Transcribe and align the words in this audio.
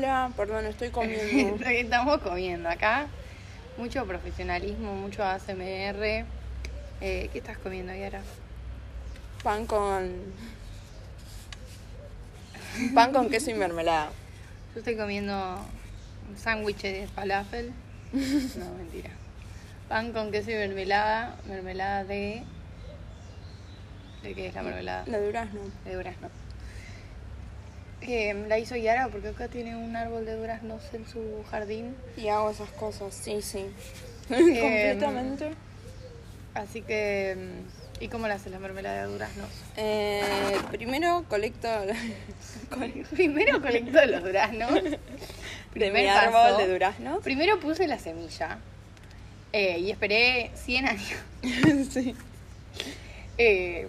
Hola, 0.00 0.32
perdón, 0.34 0.64
estoy 0.64 0.88
comiendo. 0.98 1.62
Estamos 1.66 2.22
comiendo 2.22 2.70
acá. 2.70 3.06
Mucho 3.76 4.06
profesionalismo, 4.06 4.94
mucho 4.94 5.22
ASMR. 5.22 6.24
Eh, 7.02 7.28
¿Qué 7.30 7.30
estás 7.34 7.58
comiendo, 7.58 7.94
Yara? 7.94 8.22
Pan 9.42 9.66
con. 9.66 10.10
Pan 12.94 13.12
con 13.12 13.28
queso 13.28 13.50
y 13.50 13.54
mermelada. 13.54 14.10
Yo 14.72 14.78
estoy 14.78 14.96
comiendo 14.96 15.58
un 16.30 16.38
sándwich 16.38 16.80
de 16.80 17.06
falafel. 17.14 17.70
No, 18.14 18.70
mentira. 18.78 19.10
Pan 19.90 20.14
con 20.14 20.30
queso 20.32 20.50
y 20.50 20.54
mermelada. 20.54 21.36
Mermelada 21.46 22.04
de. 22.04 22.42
¿De 24.22 24.34
qué 24.34 24.46
es 24.46 24.54
la 24.54 24.62
mermelada? 24.62 25.04
La 25.06 25.20
durazno. 25.20 25.60
De 25.84 25.94
durazno. 25.94 26.39
Que 28.00 28.32
la 28.48 28.58
hizo 28.58 28.76
Yara 28.76 29.08
porque 29.08 29.28
acá 29.28 29.48
tiene 29.48 29.76
un 29.76 29.94
árbol 29.94 30.24
de 30.24 30.34
duraznos 30.34 30.82
en 30.94 31.06
su 31.06 31.44
jardín. 31.50 31.94
Y 32.16 32.28
hago 32.28 32.50
esas 32.50 32.70
cosas, 32.70 33.14
sí, 33.14 33.40
sí. 33.42 33.66
Eh, 34.30 34.94
Completamente. 34.96 35.50
Así 36.54 36.82
que. 36.82 37.36
mm, 37.36 38.02
¿Y 38.02 38.08
cómo 38.08 38.26
la 38.28 38.34
hace 38.34 38.48
la 38.48 38.58
mermelada 38.58 39.04
de 39.06 39.12
duraznos? 39.12 39.48
Eh, 39.76 40.22
primero 40.70 41.24
colecto 41.28 41.68
Primero 43.10 43.60
colectó 43.60 44.06
los 44.06 44.22
duraznos. 44.22 44.72
de 44.72 44.98
Primer 45.72 46.02
mi 46.02 46.08
paso. 46.08 46.38
árbol 46.38 46.56
de 46.64 46.72
durazno. 46.72 47.20
Primero 47.20 47.60
puse 47.60 47.86
la 47.86 47.98
semilla. 47.98 48.58
eh, 49.52 49.78
y 49.80 49.90
esperé 49.90 50.50
100 50.54 50.86
años. 50.88 51.18
sí. 51.90 52.14
Eh, 53.36 53.88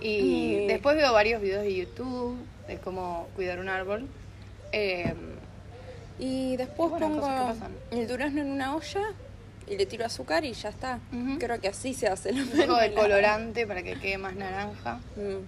y 0.00 0.08
Y- 0.08 0.66
después 0.66 0.96
veo 0.96 1.12
varios 1.12 1.42
videos 1.42 1.62
de 1.64 1.74
YouTube 1.74 2.38
de 2.66 2.78
cómo 2.78 3.28
cuidar 3.34 3.58
un 3.58 3.68
árbol. 3.68 4.06
Eh, 4.72 5.14
Y 6.18 6.56
después 6.56 6.90
Bueno, 6.90 7.08
pongo 7.08 7.54
el 7.90 8.06
durazno 8.06 8.42
en 8.42 8.50
una 8.50 8.76
olla 8.76 9.02
y 9.68 9.76
le 9.76 9.86
tiro 9.86 10.04
azúcar 10.04 10.44
y 10.44 10.52
ya 10.52 10.68
está. 10.68 11.00
Creo 11.38 11.60
que 11.60 11.68
así 11.68 11.94
se 11.94 12.06
hace 12.06 12.32
un 12.32 12.46
poco 12.48 12.76
de 12.76 12.92
colorante 12.94 13.66
para 13.66 13.82
que 13.82 13.98
quede 13.98 14.18
más 14.18 14.34
naranja. 14.34 14.96
Mm. 15.16 15.42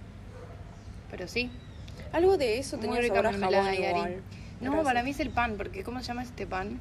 Pero 1.11 1.27
sí. 1.27 1.49
Algo 2.11 2.37
de 2.37 2.57
eso 2.59 2.77
Muy 2.77 2.85
tenía 2.87 3.01
rica 3.01 3.15
sabor 3.15 3.35
a 3.35 3.39
jabón 3.39 3.73
y. 3.73 3.79
No, 4.61 4.71
Gracias. 4.71 4.83
para 4.85 5.03
mí 5.03 5.11
es 5.11 5.19
el 5.19 5.29
pan, 5.29 5.55
porque 5.57 5.83
¿cómo 5.83 5.99
se 5.99 6.05
llama 6.07 6.23
este 6.23 6.47
pan? 6.47 6.79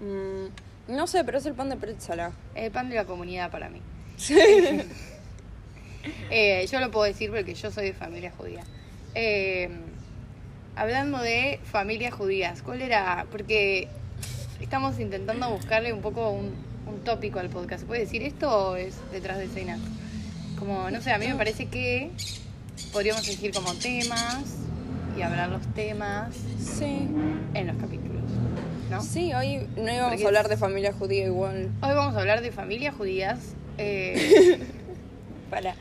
Mm, 0.00 0.92
no 0.94 1.06
sé, 1.06 1.22
pero 1.22 1.38
es 1.38 1.46
el 1.46 1.54
pan 1.54 1.68
de 1.68 1.76
pretzela. 1.76 2.32
El 2.54 2.70
pan 2.72 2.88
de 2.88 2.96
la 2.96 3.04
comunidad 3.04 3.50
para 3.50 3.68
mí. 3.70 3.80
Eh, 6.30 6.66
yo 6.66 6.80
lo 6.80 6.90
puedo 6.90 7.04
decir 7.04 7.30
porque 7.30 7.54
yo 7.54 7.70
soy 7.70 7.84
de 7.84 7.92
familia 7.92 8.32
judía. 8.36 8.64
Eh, 9.14 9.68
hablando 10.76 11.18
de 11.18 11.60
familias 11.64 12.14
judías, 12.14 12.62
¿cuál 12.62 12.82
era? 12.82 13.26
Porque 13.30 13.88
estamos 14.60 14.98
intentando 15.00 15.50
buscarle 15.50 15.92
un 15.92 16.00
poco 16.00 16.30
un, 16.30 16.52
un 16.86 17.00
tópico 17.04 17.38
al 17.38 17.48
podcast. 17.50 17.80
¿Se 17.80 17.86
puede 17.86 18.00
decir 18.02 18.22
esto 18.22 18.50
o 18.70 18.76
es 18.76 18.94
detrás 19.12 19.38
de 19.38 19.44
escena? 19.44 19.78
Como, 20.58 20.90
no 20.90 21.00
sé, 21.00 21.12
a 21.12 21.18
mí 21.18 21.26
me 21.26 21.34
parece 21.34 21.66
que 21.66 22.10
podríamos 22.92 23.26
elegir 23.28 23.52
como 23.52 23.74
temas 23.74 24.44
y 25.18 25.22
hablar 25.22 25.50
los 25.50 25.66
temas 25.74 26.34
Sí. 26.58 27.06
en 27.54 27.66
los 27.66 27.76
capítulos, 27.76 28.22
¿no? 28.90 29.02
Sí, 29.02 29.32
hoy 29.34 29.66
no 29.76 29.92
íbamos 29.92 30.10
Porque- 30.12 30.24
a 30.24 30.28
hablar 30.28 30.48
de 30.48 30.56
familia 30.56 30.92
judía 30.92 31.26
igual. 31.26 31.70
Hoy 31.82 31.94
vamos 31.94 32.16
a 32.16 32.20
hablar 32.20 32.40
de 32.40 32.50
familias 32.52 32.94
judías. 32.94 33.38
eh, 33.78 34.58
Para. 35.50 35.74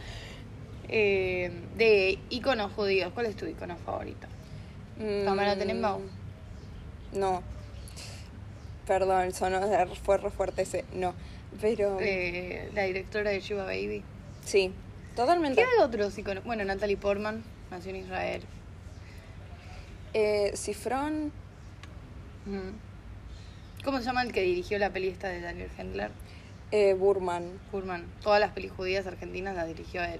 Eh, 0.92 1.52
de 1.78 2.20
iconos 2.30 2.72
judíos. 2.74 3.12
¿Cuál 3.14 3.26
es 3.28 3.36
tu 3.36 3.46
icono 3.46 3.78
favorito? 3.78 4.28
Mm, 4.98 5.26
Tamara 5.26 5.56
Tenenbaum. 5.56 6.04
No. 7.14 7.42
Perdón, 8.86 9.32
sonó 9.32 9.62
fue 10.04 10.18
re 10.18 10.30
fuerte 10.30 10.64
ese. 10.64 10.86
No. 10.94 11.14
Pero. 11.60 11.98
Eh, 12.00 12.70
la 12.74 12.84
directora 12.84 13.32
de 13.32 13.40
Shiva 13.40 13.64
Baby. 13.66 14.04
sí, 14.46 14.72
totalmente. 15.16 15.62
¿Qué 15.62 15.68
hay 15.68 15.84
otros 15.84 16.18
iconos? 16.18 16.44
Bueno, 16.44 16.64
Natalie 16.66 16.98
Portman, 16.98 17.44
nació 17.70 17.92
en 17.92 17.98
Israel. 17.98 18.42
Eh, 20.14 20.52
Cifrón. 20.56 21.32
¿Cómo 23.84 24.00
se 24.00 24.04
llama 24.04 24.24
el 24.24 24.32
que 24.32 24.42
dirigió 24.42 24.78
la 24.78 24.90
peli 24.92 25.08
esta 25.08 25.30
de 25.30 25.42
Daniel 25.42 25.70
Hendler? 25.78 26.12
Eh, 26.72 26.94
Burman. 26.94 27.60
Kurman. 27.72 28.06
Todas 28.22 28.40
las 28.40 28.52
pelis 28.52 28.72
judías 28.72 29.06
argentinas 29.08 29.56
las 29.56 29.68
dirigió 29.68 30.04
él. 30.04 30.20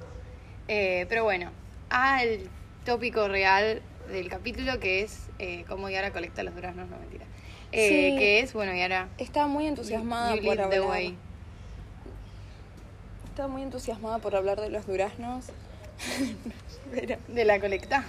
Eh, 0.74 1.06
pero 1.10 1.26
bueno, 1.26 1.52
al 1.90 2.40
tópico 2.86 3.28
real 3.28 3.82
del 4.10 4.30
capítulo 4.30 4.80
que 4.80 5.02
es 5.02 5.24
eh, 5.38 5.66
cómo 5.68 5.90
Yara 5.90 6.12
colecta 6.12 6.44
los 6.44 6.56
duraznos, 6.56 6.88
no 6.90 6.98
mentira. 6.98 7.26
Eh, 7.74 8.12
Sí. 8.12 8.18
Que 8.18 8.40
es, 8.40 8.54
bueno, 8.54 8.74
Yara. 8.74 9.10
Estaba 9.18 9.48
muy 9.48 9.68
entusiasmada 9.68 10.34
you 10.36 10.44
por 10.46 10.56
lead 10.56 10.70
the 10.70 10.76
hablar. 10.78 10.90
way. 10.90 11.18
Estaba 13.30 13.48
muy 13.50 13.64
entusiasmada 13.64 14.20
por 14.20 14.34
hablar 14.36 14.62
de 14.62 14.70
los 14.70 14.88
duraznos. 14.88 15.46
Pero. 16.94 17.18
De 17.28 17.44
la 17.46 17.60
colecta. 17.60 18.06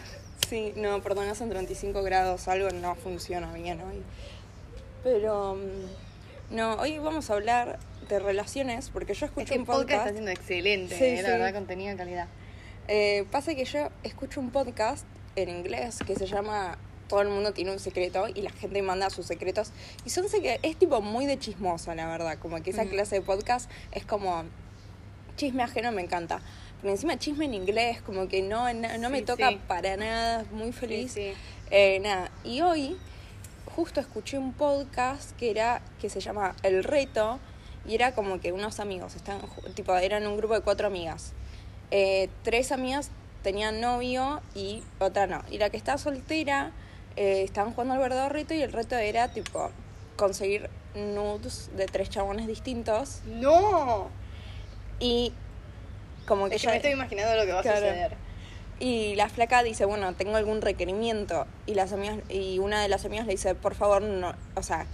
Sí, 0.48 0.72
no, 0.76 1.02
perdón, 1.02 1.28
hacen 1.28 1.48
35 1.48 2.02
grados, 2.04 2.46
algo 2.46 2.70
no 2.70 2.94
funciona 2.94 3.52
bien 3.52 3.80
hoy. 3.80 4.02
Pero. 5.02 5.56
mm, 5.56 6.54
No, 6.56 6.74
hoy 6.74 6.98
vamos 6.98 7.28
a 7.30 7.32
hablar 7.34 7.78
de 8.08 8.18
relaciones, 8.20 8.90
porque 8.90 9.14
yo 9.14 9.26
escucho 9.26 9.42
Este 9.54 9.58
un 9.58 9.64
podcast 9.64 9.82
podcast. 9.88 10.00
está 10.06 10.12
siendo 10.12 10.30
excelente, 10.30 10.96
Sí, 10.96 11.04
eh, 11.04 11.16
sí. 11.16 11.22
la 11.22 11.28
verdad, 11.30 11.54
contenido 11.54 11.90
de 11.90 11.96
calidad. 11.96 12.28
Eh, 12.88 13.24
pasa 13.30 13.54
que 13.54 13.64
yo 13.64 13.88
escucho 14.02 14.40
un 14.40 14.50
podcast 14.50 15.06
en 15.36 15.48
inglés 15.48 15.98
que 16.06 16.14
se 16.16 16.26
llama 16.26 16.76
Todo 17.08 17.20
el 17.22 17.28
mundo 17.28 17.52
tiene 17.52 17.70
un 17.72 17.78
secreto 17.78 18.26
y 18.28 18.42
la 18.42 18.50
gente 18.50 18.80
manda 18.82 19.10
sus 19.10 19.26
secretos. 19.26 19.70
Y 20.04 20.10
son 20.10 20.26
secre- 20.26 20.58
es 20.62 20.76
tipo 20.78 21.00
muy 21.00 21.26
de 21.26 21.38
chismoso, 21.38 21.94
la 21.94 22.06
verdad. 22.08 22.38
Como 22.38 22.62
que 22.62 22.70
esa 22.70 22.84
Mm. 22.84 22.88
clase 22.88 23.16
de 23.16 23.20
podcast 23.22 23.70
es 23.92 24.04
como 24.06 24.44
chisme 25.36 25.62
ajeno, 25.62 25.92
me 25.92 26.02
encanta. 26.02 26.40
Pero 26.80 26.92
encima 26.92 27.18
chisme 27.18 27.44
en 27.44 27.54
inglés, 27.54 28.00
como 28.02 28.28
que 28.28 28.42
no, 28.42 28.72
no, 28.74 28.98
no 28.98 29.10
me 29.10 29.18
Sí, 29.20 29.24
toca 29.24 29.50
sí. 29.50 29.60
para 29.68 29.96
nada, 29.96 30.44
muy 30.52 30.72
feliz. 30.72 31.12
sí. 31.12 31.32
Eh, 31.70 32.00
nada, 32.00 32.30
y 32.44 32.60
hoy 32.62 32.96
justo 33.76 34.00
escuché 34.00 34.36
un 34.38 34.52
podcast 34.52 35.34
que 35.38 35.50
era 35.50 35.80
que 36.00 36.10
se 36.10 36.20
llama 36.20 36.54
El 36.62 36.82
Reto 36.84 37.38
y 37.86 37.94
era 37.94 38.14
como 38.14 38.40
que 38.40 38.52
unos 38.52 38.80
amigos, 38.80 39.14
ju- 39.24 39.74
tipo, 39.74 39.94
eran 39.96 40.26
un 40.26 40.36
grupo 40.36 40.54
de 40.54 40.60
cuatro 40.60 40.86
amigas. 40.86 41.32
Eh, 41.94 42.30
tres 42.42 42.72
amigas 42.72 43.10
tenían 43.42 43.80
novio 43.82 44.40
y 44.54 44.82
otra 44.98 45.26
no. 45.26 45.42
Y 45.50 45.58
la 45.58 45.68
que 45.68 45.76
estaba 45.76 45.98
soltera 45.98 46.70
eh, 47.16 47.42
estaban 47.42 47.72
jugando 47.74 47.92
al 47.94 48.00
verdadero 48.00 48.32
reto 48.32 48.54
y 48.54 48.62
el 48.62 48.72
reto 48.72 48.96
era 48.96 49.28
tipo 49.28 49.70
conseguir 50.16 50.70
nudes 50.94 51.70
de 51.76 51.84
tres 51.86 52.08
chabones 52.08 52.46
distintos 52.46 53.20
¡No! 53.26 54.08
y 55.00 55.32
como 56.26 56.48
que 56.48 56.56
Es 56.56 56.62
que 56.62 56.66
ella- 56.68 56.72
me 56.72 56.76
estoy 56.78 56.92
imaginando 56.92 57.36
lo 57.36 57.44
que 57.44 57.52
va 57.52 57.60
a 57.60 57.62
suceder. 57.62 58.16
y 58.80 59.14
la 59.16 59.28
flaca 59.28 59.62
dice, 59.62 59.84
bueno, 59.84 60.14
tengo 60.14 60.36
algún 60.36 60.60
requerimiento. 60.62 61.46
Y 61.66 61.74
las 61.74 61.92
amigas, 61.92 62.18
y 62.30 62.58
una 62.58 62.80
de 62.82 62.88
las 62.88 63.04
amigas 63.04 63.26
le 63.26 63.32
dice, 63.32 63.54
por 63.54 63.74
favor, 63.74 64.02
no, 64.02 64.34
o 64.54 64.62
sea, 64.62 64.86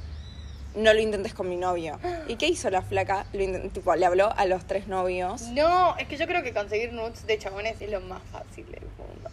no 0.75 0.93
lo 0.93 1.01
intentes 1.01 1.35
con 1.35 1.49
mi 1.49 1.57
novio. 1.57 1.99
¿Y 2.29 2.37
qué 2.37 2.47
hizo 2.47 2.71
la 2.71 2.83
flaca? 2.83 3.27
Lo 3.33 3.71
tipo, 3.71 3.95
le 3.95 4.07
habló 4.07 4.33
a 4.37 4.47
los 4.47 4.65
tres 4.67 4.87
novios. 4.87 5.43
No, 5.49 5.97
es 5.97 6.07
que 6.09 6.17
yo 6.17 6.27
creo 6.27 6.43
que 6.43 6.53
conseguir 6.53 6.93
nudes 6.93 7.27
de 7.27 7.39
chabones 7.39 7.81
es 7.81 7.91
lo 7.91 8.01
más 8.01 8.23
fácil 8.31 8.67
del 8.71 8.83
mundo. 8.97 9.31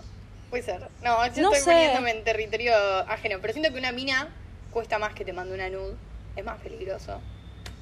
Puede 0.50 0.63
ser. 0.63 0.88
No, 1.03 1.25
yo 1.34 1.41
No 1.41 1.53
estoy 1.53 1.59
sé. 1.59 1.72
poniéndome 1.72 2.12
en 2.12 2.24
territorio 2.24 2.74
ajeno. 3.07 3.38
Pero 3.41 3.53
siento 3.53 3.72
que 3.72 3.79
una 3.79 3.91
mina 3.91 4.30
cuesta 4.71 4.98
más 5.00 5.13
que 5.13 5.25
te 5.25 5.33
mande 5.33 5.54
una 5.54 5.69
nude. 5.69 5.95
Es 6.36 6.44
más 6.44 6.60
peligroso. 6.62 7.19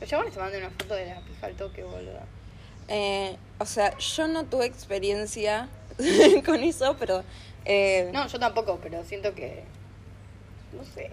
Los 0.01 0.09
chabones 0.09 0.33
te 0.33 0.39
mandan 0.39 0.61
una 0.61 0.69
foto 0.71 0.95
de 0.95 1.05
la 1.07 1.21
pija 1.21 1.47
al 1.47 1.53
toque, 1.55 1.83
boludo. 1.83 2.19
Eh, 2.89 3.37
o 3.59 3.65
sea, 3.65 3.97
yo 3.97 4.27
no 4.27 4.45
tuve 4.45 4.65
experiencia 4.65 5.69
con 6.45 6.61
eso, 6.63 6.95
pero... 6.99 7.23
eh, 7.65 8.09
No, 8.13 8.27
yo 8.27 8.39
tampoco, 8.39 8.79
pero 8.81 9.03
siento 9.05 9.33
que. 9.33 9.63
No 10.73 10.83
sé. 10.83 11.11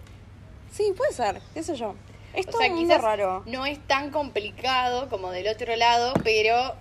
Sí, 0.73 0.93
puede 0.97 1.13
ser, 1.13 1.41
qué 1.55 1.63
sé 1.63 1.77
yo. 1.77 1.95
Es 2.35 2.47
O 2.47 2.53
sea, 2.53 2.99
raro. 2.99 3.43
no 3.47 3.67
es 3.67 3.79
tan 3.87 4.11
complicado 4.11 5.09
como 5.09 5.31
del 5.31 5.49
otro 5.49 5.75
lado, 5.77 6.13
pero. 6.25 6.75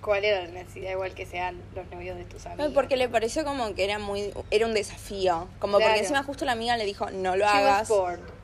¿Cuál 0.00 0.24
era 0.24 0.40
la 0.46 0.48
necesidad 0.48 0.92
igual 0.92 1.12
que 1.12 1.26
sean 1.26 1.60
los 1.74 1.86
novios 1.90 2.16
de 2.16 2.24
tus 2.24 2.46
amigos? 2.46 2.68
No, 2.68 2.74
porque 2.74 2.96
le 2.96 3.08
pareció 3.10 3.44
como 3.44 3.74
que 3.74 3.84
era 3.84 3.98
muy 3.98 4.32
era 4.50 4.64
un 4.66 4.72
desafío, 4.72 5.46
como 5.58 5.76
Claro. 5.76 5.90
porque 5.90 6.00
encima 6.00 6.22
justo 6.22 6.46
la 6.46 6.52
amiga 6.52 6.76
le 6.78 6.86
dijo, 6.86 7.10
"No 7.10 7.36
lo 7.36 7.44
She 7.44 7.50
hagas." 7.50 7.90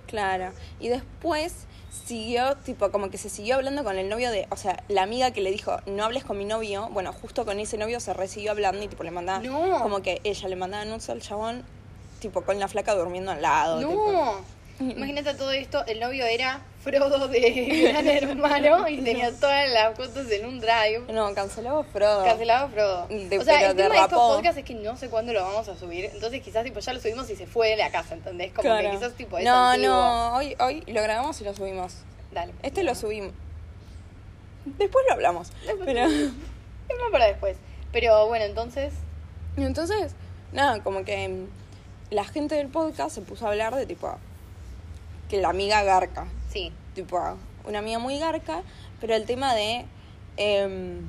Claro. 0.06 0.53
Y 0.81 0.88
después 0.88 1.55
siguió, 2.05 2.56
tipo, 2.58 2.93
como 2.93 3.08
que 3.11 3.17
se 3.17 3.31
siguió 3.31 3.55
hablando 3.56 3.85
con 3.85 3.97
el 3.97 4.11
novio 4.11 4.31
de, 4.31 4.47
o 4.50 4.56
sea, 4.58 4.82
la 4.88 5.03
amiga 5.03 5.31
que 5.31 5.41
le 5.41 5.50
dijo, 5.50 5.79
no 5.87 6.05
hables 6.05 6.25
con 6.25 6.37
mi 6.37 6.44
novio, 6.44 6.88
bueno, 6.93 7.12
justo 7.14 7.47
con 7.47 7.58
ese 7.58 7.79
novio 7.79 8.00
se 8.00 8.12
recibió 8.12 8.50
hablando 8.50 8.82
y 8.85 8.88
tipo 8.88 9.03
le 9.03 9.11
mandaba, 9.11 9.38
No. 9.41 9.81
como 9.81 10.03
que 10.03 10.20
ella 10.25 10.49
le 10.49 10.56
mandaba 10.56 10.85
nudes 10.85 11.08
al 11.08 11.23
chabón, 11.23 11.64
tipo 12.20 12.43
con 12.43 12.61
la 12.61 12.69
flaca 12.69 12.94
durmiendo 12.94 13.32
al 13.32 13.41
lado. 13.41 13.79
tipo. 13.79 14.41
Imagínate 14.78 15.32
todo 15.34 15.52
esto, 15.52 15.84
el 15.87 16.00
novio 16.00 16.26
era 16.26 16.61
Frodo 16.82 17.28
de 17.28 17.40
Gran 17.93 18.06
Hermano 18.06 18.88
y 18.88 18.99
tenía 19.00 19.32
todas 19.32 19.69
las 19.70 19.96
fotos 19.96 20.31
en 20.31 20.44
un 20.46 20.61
drive. 20.61 21.00
No, 21.12 21.32
cancelado 21.34 21.82
Frodo. 21.84 22.25
Cancelado 22.25 22.69
Frodo. 22.69 23.06
De- 23.08 23.38
o 23.38 23.43
sea, 23.44 23.70
el 23.70 23.76
tema 23.76 23.94
de 23.94 24.00
estos 24.02 24.19
podcasts 24.19 24.58
es 24.58 24.64
que 24.64 24.75
no 24.75 24.96
sé 24.96 25.08
cuándo 25.08 25.32
lo 25.32 25.43
vamos 25.43 25.67
a 25.69 25.76
subir. 25.76 26.05
Entonces 26.12 26.43
quizás 26.43 26.62
tipo 26.64 26.78
ya 26.81 26.93
lo 26.93 27.00
subimos 27.00 27.28
y 27.31 27.37
se 27.37 27.46
fue 27.46 27.70
de 27.70 27.76
la 27.78 27.90
casa, 27.90 28.14
¿entendés? 28.14 28.52
Como 28.52 28.62
Claro. 28.69 28.90
que 28.90 28.96
quizás 28.96 29.12
tipo 29.14 29.38
es 29.38 29.44
No, 29.44 29.70
antiguo. 29.70 29.94
no, 29.94 30.37
hoy, 30.37 30.55
hoy 30.61 30.82
lo 30.87 31.02
grabamos 31.02 31.40
y 31.40 31.44
lo 31.44 31.55
subimos. 31.55 31.94
Dale. 32.32 32.52
Este 32.62 32.82
lo 32.82 32.94
subimos. 32.94 33.32
Después 34.64 35.05
lo 35.08 35.14
hablamos. 35.14 35.50
Pero. 35.84 36.02
Es 36.88 36.94
más 37.00 37.11
para 37.11 37.26
después. 37.26 37.56
Pero 37.93 38.29
bueno, 38.29 38.44
entonces... 38.44 38.93
Entonces, 39.56 40.12
nada, 40.52 40.81
como 40.84 41.05
que 41.05 41.29
mm, 41.29 41.46
la 42.11 42.22
gente 42.25 42.55
del 42.55 42.69
podcast 42.69 43.12
se 43.14 43.22
puso 43.22 43.44
a 43.46 43.50
hablar 43.50 43.75
de 43.75 43.87
tipo. 43.87 44.17
Que 45.28 45.40
la 45.40 45.49
amiga 45.50 45.82
garca. 45.82 46.26
Sí. 46.52 46.73
Tipo, 46.94 47.38
una 47.64 47.78
amiga 47.81 47.99
muy 47.99 48.19
garca. 48.19 48.62
Pero 49.00 49.14
el 49.14 49.25
tema 49.26 49.55
de. 49.55 49.84
eh, 50.37 51.00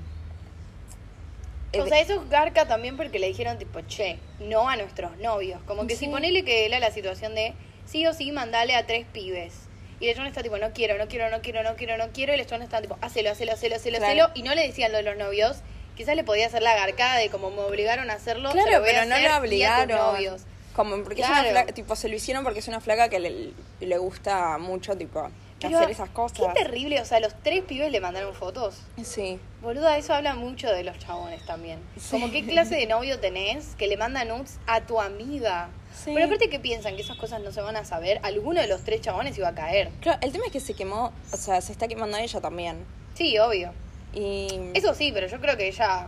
O 1.80 1.86
sea, 1.88 2.00
eso 2.00 2.14
es 2.22 2.30
garca 2.30 2.68
también 2.68 2.98
porque 2.98 3.20
le 3.20 3.28
dijeron 3.28 3.58
tipo, 3.58 3.82
che, 3.82 4.20
no 4.40 4.68
a 4.70 4.76
nuestros 4.78 5.18
novios. 5.18 5.62
Como 5.68 5.86
que 5.88 5.96
si 5.96 6.08
ponele 6.08 6.44
que 6.44 6.66
era 6.66 6.80
la 6.80 6.92
situación 6.92 7.36
de 7.36 7.54
sí 7.86 8.06
o 8.08 8.14
sí 8.14 8.32
mandale 8.32 8.76
a 8.76 8.86
tres 8.88 9.06
pibes. 9.12 9.54
Y 10.00 10.08
el 10.08 10.16
chabón 10.16 10.28
está 10.28 10.44
tipo, 10.44 10.58
no 10.58 10.72
quiero, 10.74 10.98
no 10.98 11.08
quiero, 11.08 11.30
no 11.30 11.42
quiero, 11.42 11.64
no 11.64 11.76
quiero, 11.76 11.98
no 11.98 12.10
quiero. 12.14 12.36
Y 12.36 12.40
el 12.40 12.46
chabón 12.46 12.64
está 12.64 12.82
tipo, 12.82 12.98
hacelo, 13.02 13.32
hacelo, 13.32 13.54
hacelo, 13.54 13.76
hacelo, 13.76 13.98
Claro. 13.98 14.24
hacelo. 14.26 14.32
Y 14.36 14.44
no 14.44 14.54
le 14.56 14.66
decían 14.66 14.92
lo 14.92 14.98
de 14.98 15.04
los 15.04 15.18
novios. 15.18 15.58
Quizás 15.96 16.16
le 16.16 16.24
podía 16.24 16.46
hacer 16.48 16.62
la 16.62 16.76
garcada 16.76 17.18
de 17.18 17.30
como 17.30 17.50
me 17.52 17.62
obligaron 17.62 18.10
a 18.12 18.14
hacerlo. 18.14 18.50
se 18.52 18.56
Claro, 18.58 18.72
lo 18.74 18.80
voy 18.82 18.90
a 18.90 18.94
pero 18.94 19.06
no 19.06 19.16
lo 19.16 19.22
y 19.22 19.26
a 19.26 19.30
tus 19.32 19.40
obligaron. 19.40 19.98
novios. 19.98 20.42
Como 20.78 21.04
porque 21.04 21.24
es 21.24 21.28
una 21.28 21.44
flaca, 21.44 21.74
tipo, 21.74 21.96
se 21.96 22.08
lo 22.08 22.16
hicieron 22.16 22.44
porque 22.44 22.60
es 22.60 22.68
una 22.68 22.80
flaca 22.80 23.10
que 23.10 23.20
le, 23.20 23.52
le 23.80 23.98
gusta 23.98 24.60
mucho, 24.60 24.96
tipo, 24.96 25.28
Pero, 25.60 25.76
hacer 25.76 25.90
esas 25.90 26.10
cosas. 26.10 26.38
Qué 26.38 26.64
terrible, 26.64 27.02
o 27.02 27.06
sea, 27.06 27.20
los 27.20 27.34
tres 27.42 27.64
pibes 27.64 27.92
le 27.92 28.00
mandaron 28.00 28.36
fotos. 28.36 28.84
Sí. 29.04 29.40
Boluda, 29.64 29.98
eso 29.98 30.14
habla 30.14 30.36
mucho 30.36 30.72
de 30.72 30.84
los 30.84 31.00
chabones 31.00 31.44
también. 31.48 31.80
Sí. 32.00 32.12
Como 32.12 32.32
qué 32.32 32.46
clase 32.46 32.76
de 32.76 32.86
novio 32.86 33.20
tenés 33.20 33.74
que 33.76 33.88
le 33.88 33.98
manda 33.98 34.24
nudes 34.24 34.60
a 34.68 34.82
tu 34.82 35.02
amiga. 35.02 35.70
Sí. 35.96 36.12
Pero 36.14 36.28
aparte 36.28 36.48
que 36.48 36.60
piensan 36.60 36.96
que 36.96 37.02
esas 37.02 37.18
cosas 37.18 37.42
no 37.42 37.52
se 37.52 37.62
van 37.62 37.76
a 37.76 37.84
saber, 37.84 38.20
alguno 38.22 38.62
de 38.62 38.68
los 38.68 38.84
tres 38.84 39.02
chabones 39.02 39.36
iba 39.36 39.48
a 39.48 39.56
caer. 39.56 39.90
Claro, 40.02 40.20
el 40.22 40.32
tema 40.32 40.46
es 40.46 40.52
que 40.52 40.60
se 40.60 40.76
quemó, 40.76 41.12
o 41.32 41.38
sea, 41.38 41.60
se 41.60 41.72
está 41.72 41.88
quemando 41.88 42.18
ella 42.18 42.40
también. 42.40 42.86
Sí, 43.16 43.36
obvio. 43.40 43.74
Y. 44.14 44.70
Eso 44.76 44.94
sí, 44.94 45.12
pero 45.12 45.26
yo 45.26 45.42
creo 45.42 45.58
que 45.58 45.70
ella 45.70 46.08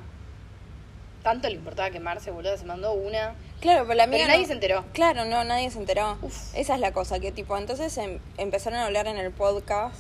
tanto 1.24 1.50
le 1.50 1.56
importaba 1.56 1.90
quemarse, 1.90 2.30
boluda, 2.30 2.56
se 2.56 2.66
mandó 2.66 2.94
una. 2.94 3.34
Claro, 3.62 3.84
pero 3.84 3.96
la 3.96 4.04
amiga. 4.04 4.20
Pero 4.20 4.28
nadie 4.30 4.42
no- 4.42 4.48
se 4.48 4.54
enteró. 4.54 4.86
Claro, 4.94 5.26
no, 5.26 5.44
nadie 5.44 5.70
se 5.70 5.80
enteró. 5.80 6.18
Uf. 6.22 6.56
Esa 6.56 6.76
es 6.76 6.80
la 6.80 6.94
cosa, 6.94 7.20
que 7.20 7.32
tipo, 7.32 7.58
entonces 7.58 7.98
em- 7.98 8.20
empezaron 8.38 8.80
a 8.80 8.86
hablar 8.86 9.08
en 9.08 9.18
el 9.18 9.32
podcast 9.32 9.96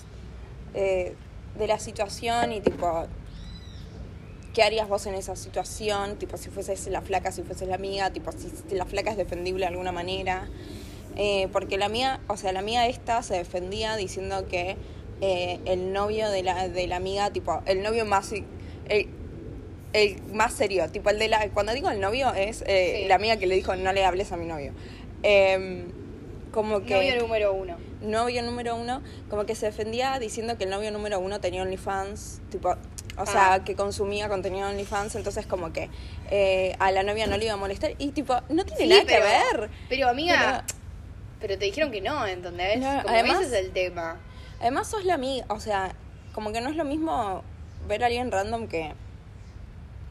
eh, 0.74 1.16
de 1.58 1.68
la 1.68 1.80
situación 1.80 2.54
y 2.54 2.62
tipo. 2.62 3.06
¿Qué 4.54 4.64
harías 4.64 4.88
vos 4.90 5.06
en 5.06 5.14
esa 5.14 5.36
situación? 5.36 6.18
Tipo, 6.18 6.38
si 6.38 6.50
fueses 6.50 6.88
la 6.88 7.02
flaca, 7.02 7.32
si 7.32 7.44
fueses 7.44 7.68
la 7.68 7.76
amiga, 7.76 8.10
tipo, 8.12 8.32
si 8.32 8.76
la 8.76 8.86
flaca 8.86 9.12
es 9.12 9.18
defendible 9.18 9.62
de 9.62 9.68
alguna 9.68 9.92
manera. 9.92 10.48
Eh, 11.16 11.48
porque 11.52 11.78
la 11.78 11.86
amiga, 11.86 12.20
o 12.28 12.36
sea, 12.38 12.52
la 12.52 12.60
amiga 12.60 12.88
esta 12.88 13.22
se 13.24 13.36
defendía 13.36 13.96
diciendo 13.96 14.48
que 14.48 14.76
eh, 15.22 15.60
el 15.66 15.92
novio 15.94 16.30
de 16.30 16.44
la, 16.44 16.68
de 16.68 16.88
la 16.88 16.96
amiga, 16.96 17.30
tipo, 17.32 17.62
el 17.66 17.84
novio 17.84 18.06
más. 18.06 18.32
El, 18.32 19.08
el 19.94 20.22
más 20.34 20.54
serio, 20.54 20.88
tipo, 20.90 21.10
el 21.10 21.20
de 21.20 21.28
la. 21.28 21.50
Cuando 21.50 21.74
digo 21.74 21.90
el 21.90 22.00
novio, 22.00 22.34
es 22.34 22.64
eh, 22.68 23.00
Sí. 23.04 23.08
la 23.08 23.16
amiga 23.16 23.38
que 23.38 23.48
le 23.48 23.56
dijo 23.56 23.76
no 23.76 23.92
le 23.94 24.06
hables 24.06 24.32
a 24.32 24.38
mi 24.38 24.46
novio. 24.46 24.74
Em, 25.24 25.86
como 26.52 26.82
que 26.84 26.96
Novio 26.96 27.22
número 27.22 27.54
uno. 27.54 27.78
novio 28.02 28.42
número 28.42 28.76
uno, 28.76 29.02
como 29.30 29.46
que 29.46 29.54
se 29.56 29.68
defendía 29.68 30.18
diciendo 30.20 30.58
que 30.58 30.64
el 30.64 30.70
novio 30.72 30.92
número 30.92 31.20
uno 31.20 31.40
tenía 31.40 31.62
OnlyFans, 31.62 32.42
tipo, 32.50 32.76
o 33.18 33.26
sea, 33.26 33.54
Ah. 33.56 33.64
que 33.64 33.76
consumía 33.76 34.30
contenido 34.30 34.66
de 34.68 34.74
OnlyFans, 34.74 35.16
entonces 35.16 35.46
como 35.46 35.74
que 35.74 35.90
eh, 36.32 36.76
a 36.80 36.92
la 36.92 37.04
novia 37.04 37.28
no 37.28 37.38
le 37.38 37.46
iba 37.46 37.54
a 37.54 37.58
molestar 37.58 37.92
y 38.00 38.10
tipo, 38.12 38.36
no 38.50 38.64
tiene 38.66 38.82
Sí, 38.84 38.88
nada 38.90 39.04
pero, 39.06 39.26
que 39.26 39.58
ver. 39.62 39.70
Pero 39.90 40.08
amiga, 40.10 40.64
pero, 41.40 41.58
te 41.58 41.66
dijeron 41.66 41.92
que 41.92 42.02
no, 42.02 42.26
¿entendés? 42.26 42.80
No, 42.80 43.02
Como 43.04 43.14
además- 43.14 43.42
ese 43.46 43.60
es 43.60 43.66
el 43.66 43.72
tema. 43.72 44.18
Además 44.60 44.88
sos 44.88 45.06
la 45.06 45.14
amiga, 45.16 45.46
o 45.50 45.60
sea, 45.60 45.94
como 46.34 46.52
que 46.52 46.62
no 46.62 46.70
es 46.70 46.76
lo 46.78 46.86
mismo 46.86 47.44
ver 47.88 48.04
a 48.04 48.08
alguien 48.08 48.32
random 48.32 48.68
que 48.68 48.94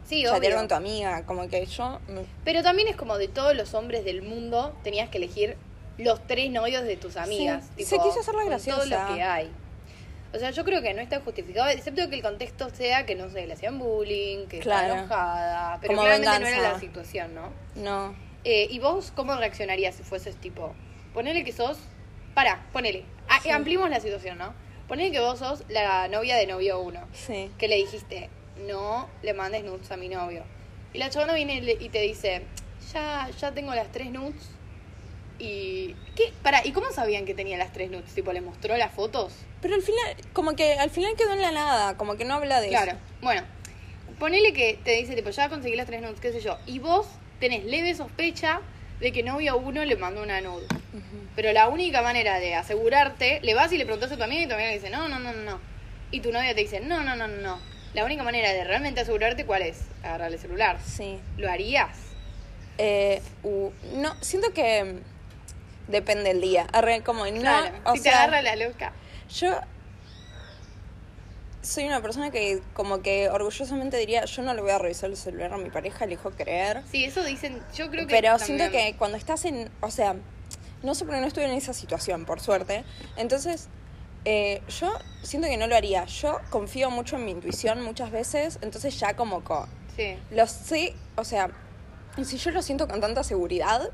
Sí, 0.09 0.23
chatear 0.23 0.41
obvio. 0.41 0.57
con 0.57 0.69
tu 0.69 0.75
amiga, 0.75 1.25
como 1.27 1.49
que 1.49 1.67
yo... 1.67 2.01
me- 2.09 2.25
Pero 2.45 2.63
también 2.63 2.89
es 2.89 2.97
como 2.97 3.19
de 3.19 3.29
todos 3.29 3.55
los 3.55 3.75
hombres 3.75 4.05
del 4.05 4.23
mundo, 4.23 4.75
tenías 4.83 5.09
que 5.11 5.19
elegir 5.19 5.57
los 5.99 6.27
tres 6.27 6.51
novios 6.51 6.85
de 6.85 6.97
tus 6.97 7.17
amigas. 7.17 7.65
Sí, 7.77 7.85
tipo, 7.85 7.89
se 7.91 7.97
quiso 8.09 8.21
hacer 8.21 8.35
la 8.35 8.45
graciosa. 8.45 8.83
Todo 8.83 8.87
lo 9.09 9.15
que 9.15 9.23
hay. 9.23 9.51
O 10.35 10.39
sea, 10.39 10.51
yo 10.51 10.65
creo 10.65 10.81
que 10.83 10.93
no 10.95 11.01
está 11.01 11.21
justificado, 11.21 11.69
excepto 11.71 12.09
que 12.09 12.17
el 12.17 12.23
contexto 12.23 12.69
sea 12.71 13.05
que, 13.07 13.15
no 13.15 13.31
sé, 13.31 13.47
le 13.47 13.55
hacían 13.55 13.79
bullying, 13.79 14.47
que 14.47 14.61
Claro. 14.61 14.89
está 14.89 14.99
enojada. 15.01 15.79
Pero 15.81 15.95
Como 15.95 16.03
claramente 16.07 16.41
no 16.41 16.47
era 16.47 16.73
la 16.73 16.81
situación, 16.81 17.35
¿no? 17.35 17.51
No. 17.77 18.15
Eh, 18.45 18.67
¿Y 18.71 18.79
vos 18.79 19.13
cómo 19.17 19.35
reaccionarías 19.37 19.95
si 19.95 20.03
fueses 20.03 20.37
tipo? 20.37 20.75
Ponele 21.15 21.45
que 21.45 21.53
sos. 21.53 21.79
Pará, 22.35 22.67
ponele. 22.73 23.05
Sí. 23.43 23.49
La 23.49 24.01
situación, 24.01 24.39
¿no? 24.39 24.55
Ponele 24.87 25.11
que 25.13 25.21
vos 25.21 25.39
sos 25.39 25.65
la 25.69 26.09
novia 26.09 26.37
de 26.37 26.47
novio 26.47 26.79
uno. 26.81 27.01
Sí. 27.13 27.51
Que 27.59 27.67
le 27.69 27.77
dijiste, 27.77 28.29
no 28.67 29.09
le 29.23 29.33
mandes 29.35 29.65
nudes 29.65 29.91
a 29.91 29.97
mi 29.97 30.09
novio. 30.09 30.45
Y 30.93 30.99
la 30.99 31.11
chabona 31.11 31.35
viene 31.35 31.63
y 31.81 31.89
te 31.89 32.01
dice, 32.01 32.43
ya, 32.93 33.29
ya 33.41 33.53
tengo 33.53 33.75
las 33.75 33.91
tres 33.93 34.11
nudes. 34.11 34.51
Y. 35.39 35.95
¿Qué? 36.17 36.33
Pará, 36.43 36.63
¿y 36.65 36.73
cómo 36.73 36.91
sabían 36.91 37.25
que 37.25 37.35
tenía 37.35 37.57
las 37.59 37.73
tres 37.73 37.91
nudes? 37.91 38.13
Tipo, 38.15 38.33
¿les 38.33 38.43
mostró 38.43 38.77
las 38.77 38.93
fotos? 38.93 39.33
Pero 39.63 39.75
al 39.75 39.83
final, 39.83 40.17
como 40.33 40.57
que 40.57 40.75
al 40.75 40.91
final 40.91 41.15
quedó 41.17 41.33
en 41.33 41.43
la 41.43 41.53
nada, 41.53 41.97
como 41.97 42.17
que 42.17 42.25
no 42.25 42.35
habla 42.35 42.61
de 42.61 42.69
Claro. 42.69 42.93
eso. 42.93 43.01
Bueno, 43.23 43.43
ponele 44.19 44.53
que 44.53 44.79
te 44.83 44.93
dice, 44.93 45.15
tipo, 45.15 45.31
ya 45.31 45.49
conseguí 45.49 45.77
las 45.77 45.87
tres 45.87 46.03
nudes, 46.03 46.19
qué 46.21 46.33
sé 46.33 46.41
yo. 46.41 46.59
Y 46.67 46.79
vos 46.81 47.07
tenés 47.39 47.65
leve 47.65 47.95
sospecha 47.95 48.61
de 48.99 49.13
que 49.13 49.23
novio 49.23 49.57
uno 49.59 49.85
le 49.85 49.97
mandó 49.97 50.23
una 50.23 50.41
nude. 50.41 50.67
Pero 51.37 51.53
la 51.53 51.69
única 51.69 52.03
manera 52.03 52.41
de 52.41 52.57
asegurarte, 52.57 53.39
le 53.43 53.55
vas 53.55 53.71
y 53.73 53.79
le 53.79 53.85
preguntas 53.85 54.11
a 54.11 54.17
tu 54.17 54.23
amiga 54.25 54.43
y 54.43 54.49
tu 54.49 54.55
amiga 54.55 54.71
le 54.71 54.75
dice, 54.75 54.91
no, 54.91 55.09
no, 55.09 55.21
no, 55.21 55.33
no, 55.33 55.43
no. 55.43 55.61
Y 56.11 56.19
tu 56.21 56.33
novia 56.33 56.53
te 56.55 56.63
dice, 56.63 56.81
no, 56.81 57.05
no, 57.05 57.15
no, 57.15 57.29
no, 57.29 57.37
no. 57.37 57.59
La 57.95 58.05
única 58.05 58.23
manera 58.23 58.53
de 58.53 58.65
realmente 58.65 59.01
asegurarte, 59.01 59.45
¿cuál 59.47 59.63
es? 59.63 59.79
Agarrar 60.03 60.33
el 60.33 60.39
celular. 60.39 60.79
Sí. 60.85 61.19
¿Lo 61.37 61.51
harías? 61.51 61.97
Eh, 62.77 63.23
no, 63.95 64.15
siento 64.21 64.53
que 64.53 64.85
mm, 64.85 65.91
depende 65.91 66.25
del 66.25 66.41
día. 66.41 66.67
Arre, 66.73 67.03
como 67.03 67.25
no, 67.27 67.41
Claro, 67.41 67.75
o 67.85 67.95
si 67.95 68.03
te 68.03 68.11
agarra 68.11 68.43
la 68.43 68.57
loca. 68.57 68.93
Yo 69.35 69.59
soy 71.63 71.85
una 71.87 72.01
persona 72.01 72.31
que 72.31 72.61
como 72.73 73.03
que 73.03 73.29
orgullosamente 73.29 73.97
diría, 73.97 74.25
yo 74.25 74.43
no 74.43 74.55
le 74.55 74.63
voy 74.63 74.71
a 74.71 74.79
revisar 74.79 75.11
el 75.11 75.17
celular 75.17 75.53
a 75.53 75.59
mi 75.59 75.71
pareja, 75.71 76.05
elijo 76.05 76.31
creer. 76.31 76.83
Sí, 76.91 77.05
eso 77.05 77.25
dicen, 77.25 77.61
yo 77.75 77.91
creo 77.91 78.07
que... 78.07 78.15
Pero 78.15 78.37
también- 78.39 78.59
siento 78.59 78.71
que 78.71 78.95
cuando 78.97 79.17
estás 79.17 79.45
en, 79.45 79.69
o 79.81 79.91
sea, 79.91 80.15
no 80.83 80.95
sé 80.95 81.05
porque 81.05 81.21
no 81.21 81.27
estuve 81.27 81.45
en 81.47 81.53
esa 81.53 81.73
situación, 81.73 82.25
por 82.25 82.41
suerte. 82.41 82.85
Entonces, 83.17 83.69
eh, 84.31 84.61
yo 84.81 84.93
siento 85.23 85.49
que 85.49 85.57
no 85.57 85.67
lo 85.67 85.75
haría. 85.75 86.05
Yo 86.05 86.39
confío 86.51 86.91
mucho 86.91 87.17
en 87.17 87.25
mi 87.25 87.31
intuición 87.31 87.83
muchas 87.83 88.11
veces, 88.11 88.59
entonces 88.61 88.99
ya 89.01 89.17
como 89.17 89.43
co 89.43 89.67
Sí. 89.97 90.17
lo 90.31 90.47
sé, 90.47 90.95
o 91.17 91.25
sea, 91.25 91.51
si 92.23 92.37
yo 92.37 92.51
lo 92.51 92.61
siento 92.63 92.87
con 92.89 93.01
tanta 93.01 93.25
seguridad, 93.25 93.91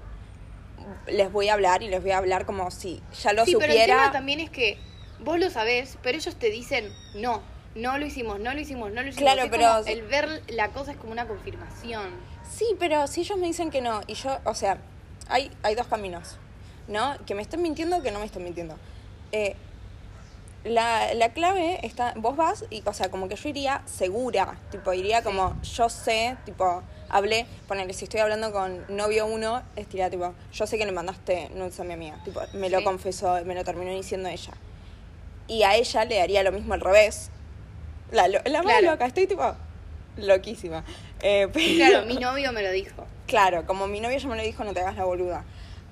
les 1.06 1.30
voy 1.32 1.48
a 1.48 1.54
hablar 1.54 1.82
y 1.82 1.88
les 1.88 2.02
voy 2.02 2.10
a 2.10 2.18
hablar 2.18 2.44
como 2.46 2.70
si 2.72 3.00
ya 3.22 3.32
lo 3.32 3.44
sí, 3.44 3.52
pero 3.58 3.72
el 3.72 3.78
supiera. 3.78 3.94
tema 4.00 4.12
también 4.12 4.40
es 4.40 4.50
que 4.50 4.76
vos 5.20 5.38
lo 5.38 5.48
sabés, 5.50 5.98
pero 6.02 6.18
ellos 6.18 6.34
te 6.36 6.50
dicen, 6.50 6.92
no, 7.14 7.40
no 7.76 7.96
lo 7.98 8.04
hicimos, 8.04 8.40
no 8.40 8.52
lo 8.52 8.60
hicimos, 8.60 8.90
no 8.92 9.02
lo 9.02 9.08
hicimos. 9.08 9.32
Claro, 9.32 9.44
Es 9.44 9.50
pero- 9.50 9.86
El 9.86 10.02
ver 10.02 10.42
la 10.48 10.68
cosa 10.70 10.90
es 10.92 10.96
como 10.98 11.12
una 11.12 11.26
confirmación. 11.28 12.10
Sí, 12.50 12.66
pero 12.78 13.06
si 13.06 13.20
ellos 13.22 13.38
me 13.38 13.46
dicen 13.46 13.70
que 13.70 13.80
no, 13.80 14.00
y 14.08 14.14
yo, 14.14 14.38
o 14.44 14.54
sea, 14.54 14.78
hay, 15.28 15.50
hay 15.62 15.74
dos 15.74 15.86
caminos, 15.86 16.36
¿no? 16.88 17.14
Que 17.24 17.34
me 17.34 17.42
estén 17.42 17.62
mintiendo 17.62 17.98
o 17.98 18.02
que 18.02 18.10
no 18.10 18.18
me 18.18 18.26
estén 18.26 18.42
mintiendo. 18.44 18.76
Eh, 19.32 19.54
la, 20.64 21.12
la 21.14 21.28
clave 21.30 21.78
está, 21.86 22.14
vos 22.16 22.36
vas 22.36 22.64
y, 22.70 22.82
o 22.86 22.92
sea, 22.92 23.10
como 23.10 23.28
que 23.28 23.36
yo 23.36 23.48
iría 23.48 23.82
segura, 23.86 24.56
tipo, 24.70 24.92
iría 24.92 25.18
Sí. 25.18 25.24
como, 25.24 25.60
yo 25.62 25.88
sé, 25.88 26.36
tipo, 26.46 26.82
hablé, 27.10 27.46
ponele, 27.68 27.92
si 27.92 28.04
estoy 28.04 28.20
hablando 28.20 28.50
con 28.52 28.84
novio 28.88 29.26
uno, 29.26 29.62
estaría 29.76 30.08
tipo, 30.10 30.34
yo 30.52 30.66
sé 30.66 30.78
que 30.78 30.86
le 30.86 30.92
mandaste 30.92 31.50
nudes 31.50 31.78
a 31.80 31.84
mi 31.84 31.92
amiga, 31.92 32.18
tipo, 32.24 32.40
me 32.54 32.70
lo 32.70 32.78
Sí. 32.78 32.84
confesó, 32.84 33.44
me 33.44 33.54
lo 33.54 33.62
terminó 33.64 33.90
diciendo 33.92 34.28
ella. 34.28 34.54
Y 35.46 35.62
a 35.62 35.74
ella 35.76 36.04
le 36.06 36.16
daría 36.18 36.42
lo 36.42 36.52
mismo 36.52 36.72
al 36.74 36.80
revés. 36.80 37.30
La, 38.10 38.28
la 38.28 38.40
más 38.62 38.62
Claro. 38.78 38.92
loca, 38.92 39.04
estoy 39.06 39.26
tipo, 39.26 39.54
loquísima. 40.16 40.82
Eh, 41.20 41.48
pero- 41.52 41.74
Claro, 41.76 42.06
mi 42.06 42.14
novio 42.16 42.52
me 42.52 42.62
lo 42.62 42.70
dijo. 42.70 43.04
Claro, 43.26 43.66
como 43.66 43.86
mi 43.86 44.00
novio 44.00 44.16
ya 44.18 44.28
me 44.28 44.36
lo 44.36 44.42
dijo, 44.42 44.64
no 44.64 44.72
te 44.72 44.80
hagas 44.80 44.96
la 44.96 45.04
boluda. 45.04 45.44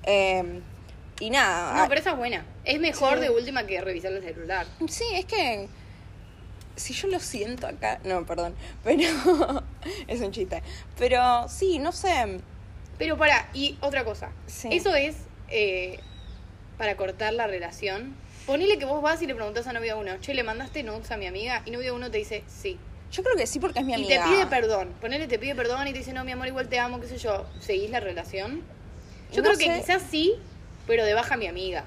Eh, 0.03 0.61
y 1.19 1.29
nada. 1.29 1.73
No, 1.73 1.83
ah, 1.83 1.85
pero 1.87 2.01
esa 2.01 2.11
es 2.11 2.17
buena. 2.17 2.45
Es 2.65 2.79
mejor 2.79 3.15
Sí. 3.15 3.21
de 3.21 3.29
última 3.29 3.65
que 3.65 3.79
revisar 3.81 4.11
el 4.13 4.23
celular. 4.23 4.65
Sí, 4.87 5.03
es 5.13 5.25
que. 5.25 5.67
Si 6.75 6.93
yo 6.93 7.07
lo 7.07 7.19
siento 7.19 7.67
acá. 7.67 7.99
No, 8.03 8.25
perdón. 8.25 8.55
Pero. 8.83 9.03
es 10.07 10.21
un 10.21 10.31
chiste. 10.31 10.63
Pero 10.97 11.47
sí, 11.47 11.79
no 11.79 11.91
sé. 11.91 12.39
Pero 12.97 13.17
para, 13.17 13.49
y 13.53 13.77
otra 13.81 14.03
cosa. 14.03 14.31
Sí. 14.47 14.69
Eso 14.71 14.95
es 14.95 15.15
eh, 15.49 15.99
para 16.77 16.95
cortar 16.97 17.33
la 17.33 17.47
relación. 17.47 18.15
Ponele 18.45 18.77
que 18.77 18.85
vos 18.85 19.01
vas 19.01 19.21
y 19.21 19.27
le 19.27 19.35
preguntás 19.35 19.67
a 19.67 19.73
novia 19.73 19.95
uno, 19.95 20.17
che, 20.19 20.33
¿le 20.33 20.43
mandaste 20.43 20.83
nudes 20.83 21.09
a 21.11 21.17
mi 21.17 21.27
amiga? 21.27 21.61
Y 21.65 21.71
novia 21.71 21.93
uno 21.93 22.11
te 22.11 22.17
dice, 22.17 22.43
sí. 22.47 22.77
Yo 23.11 23.23
creo 23.23 23.35
que 23.37 23.45
sí 23.47 23.59
porque 23.59 23.79
es 23.79 23.85
mi 23.85 23.91
Y 23.93 23.95
amiga. 23.95 24.23
te 24.25 24.29
pide 24.31 24.45
perdón. 24.47 24.89
Ponele, 24.99 25.27
te 25.27 25.39
pide 25.39 25.55
perdón 25.55 25.87
y 25.87 25.93
te 25.93 25.99
dice, 25.99 26.11
no, 26.13 26.23
mi 26.25 26.31
amor, 26.33 26.47
igual 26.47 26.67
te 26.67 26.77
amo, 26.79 26.99
qué 26.99 27.07
sé 27.07 27.17
yo. 27.19 27.45
¿Seguís 27.61 27.89
la 27.91 27.99
relación? 27.99 28.61
Yo 29.31 29.41
No 29.41 29.49
creo 29.53 29.57
que 29.57 29.79
quizás 29.79 30.01
sí, 30.09 30.35
pero 30.87 31.05
de 31.05 31.13
baja 31.13 31.37
mi 31.37 31.47
amiga. 31.47 31.83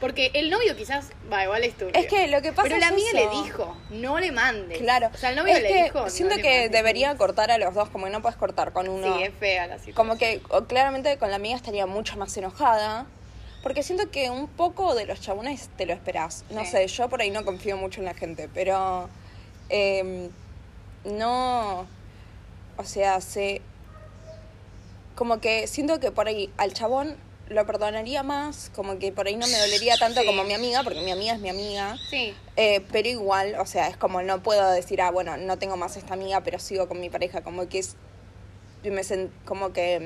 Porque 0.00 0.30
el 0.34 0.50
novio 0.50 0.76
quizás, 0.76 1.08
va, 1.32 1.42
igual 1.44 1.64
es 1.64 1.74
turbio. 1.74 1.94
Es 1.94 2.06
que 2.06 2.28
lo 2.28 2.42
que 2.42 2.52
pasa 2.52 2.64
Pero 2.64 2.74
es 2.74 2.80
la 2.82 2.88
amiga 2.88 3.08
eso. 3.08 3.16
le 3.16 3.42
dijo, 3.42 3.76
no 3.90 4.18
le 4.20 4.30
mandes. 4.30 4.76
Claro. 4.78 5.08
O 5.12 5.16
sea, 5.16 5.30
el 5.30 5.36
novio 5.36 5.54
es 5.56 5.62
le 5.62 5.68
que 5.68 5.82
dijo. 5.84 6.10
siento 6.10 6.36
que 6.36 6.42
mandes. 6.42 6.72
debería 6.72 7.16
cortar 7.16 7.50
a 7.50 7.56
los 7.56 7.72
dos, 7.72 7.88
como 7.88 8.04
que 8.04 8.12
no 8.12 8.20
puedes 8.20 8.36
cortar 8.36 8.72
con 8.74 8.88
uno. 8.88 9.16
Sí, 9.16 9.22
es 9.22 9.32
fea 9.40 9.66
la 9.66 9.78
situación. 9.78 9.94
Como 9.96 10.18
que 10.18 10.42
claramente 10.68 11.16
con 11.16 11.30
la 11.30 11.36
amiga 11.36 11.56
estaría 11.56 11.86
mucho 11.86 12.18
más 12.18 12.36
enojada. 12.36 13.06
Porque 13.62 13.82
siento 13.82 14.10
que 14.10 14.28
un 14.30 14.46
poco 14.48 14.94
de 14.94 15.06
los 15.06 15.20
chabones 15.22 15.70
te 15.78 15.86
lo 15.86 15.94
esperás. 15.94 16.44
No 16.50 16.60
Sí. 16.64 16.72
sé, 16.72 16.86
yo 16.88 17.08
por 17.08 17.22
ahí 17.22 17.30
no 17.30 17.44
confío 17.46 17.76
mucho 17.78 18.00
en 18.00 18.04
la 18.04 18.14
gente, 18.14 18.48
pero 18.52 19.08
em, 19.70 20.28
no. 21.04 21.86
O 22.76 22.84
sea, 22.84 23.20
se. 23.22 23.62
Como 25.14 25.40
que 25.40 25.66
siento 25.66 25.98
que 26.00 26.10
por 26.10 26.28
ahí 26.28 26.50
al 26.58 26.74
chabón 26.74 27.16
lo 27.48 27.64
perdonaría 27.66 28.22
más, 28.22 28.70
como 28.74 28.98
que 28.98 29.12
por 29.12 29.26
ahí 29.28 29.36
no 29.36 29.46
me 29.46 29.56
dolería 29.58 29.96
tanto 29.98 30.20
Sí. 30.20 30.26
como 30.26 30.42
mi 30.44 30.54
amiga, 30.54 30.82
porque 30.82 31.00
mi 31.02 31.12
amiga 31.12 31.34
es 31.34 31.40
mi 31.40 31.48
amiga. 31.48 31.96
Sí, 32.10 32.34
Eh, 32.56 32.80
pero 32.90 33.08
igual, 33.08 33.54
o 33.60 33.66
sea, 33.66 33.88
es 33.88 33.96
como 33.96 34.20
no 34.22 34.42
puedo 34.42 34.68
decir, 34.72 35.00
ah, 35.02 35.10
bueno, 35.10 35.36
no 35.36 35.56
tengo 35.58 35.76
más 35.76 35.96
esta 35.96 36.14
amiga, 36.14 36.40
pero 36.42 36.58
sigo 36.58 36.88
con 36.88 36.98
mi 37.00 37.08
pareja, 37.10 37.42
como 37.42 37.68
que 37.68 37.78
es. 37.78 37.94
yo 38.82 38.92
Me 38.92 39.02
sen- 39.02 39.30
como 39.44 39.72
que. 39.72 40.00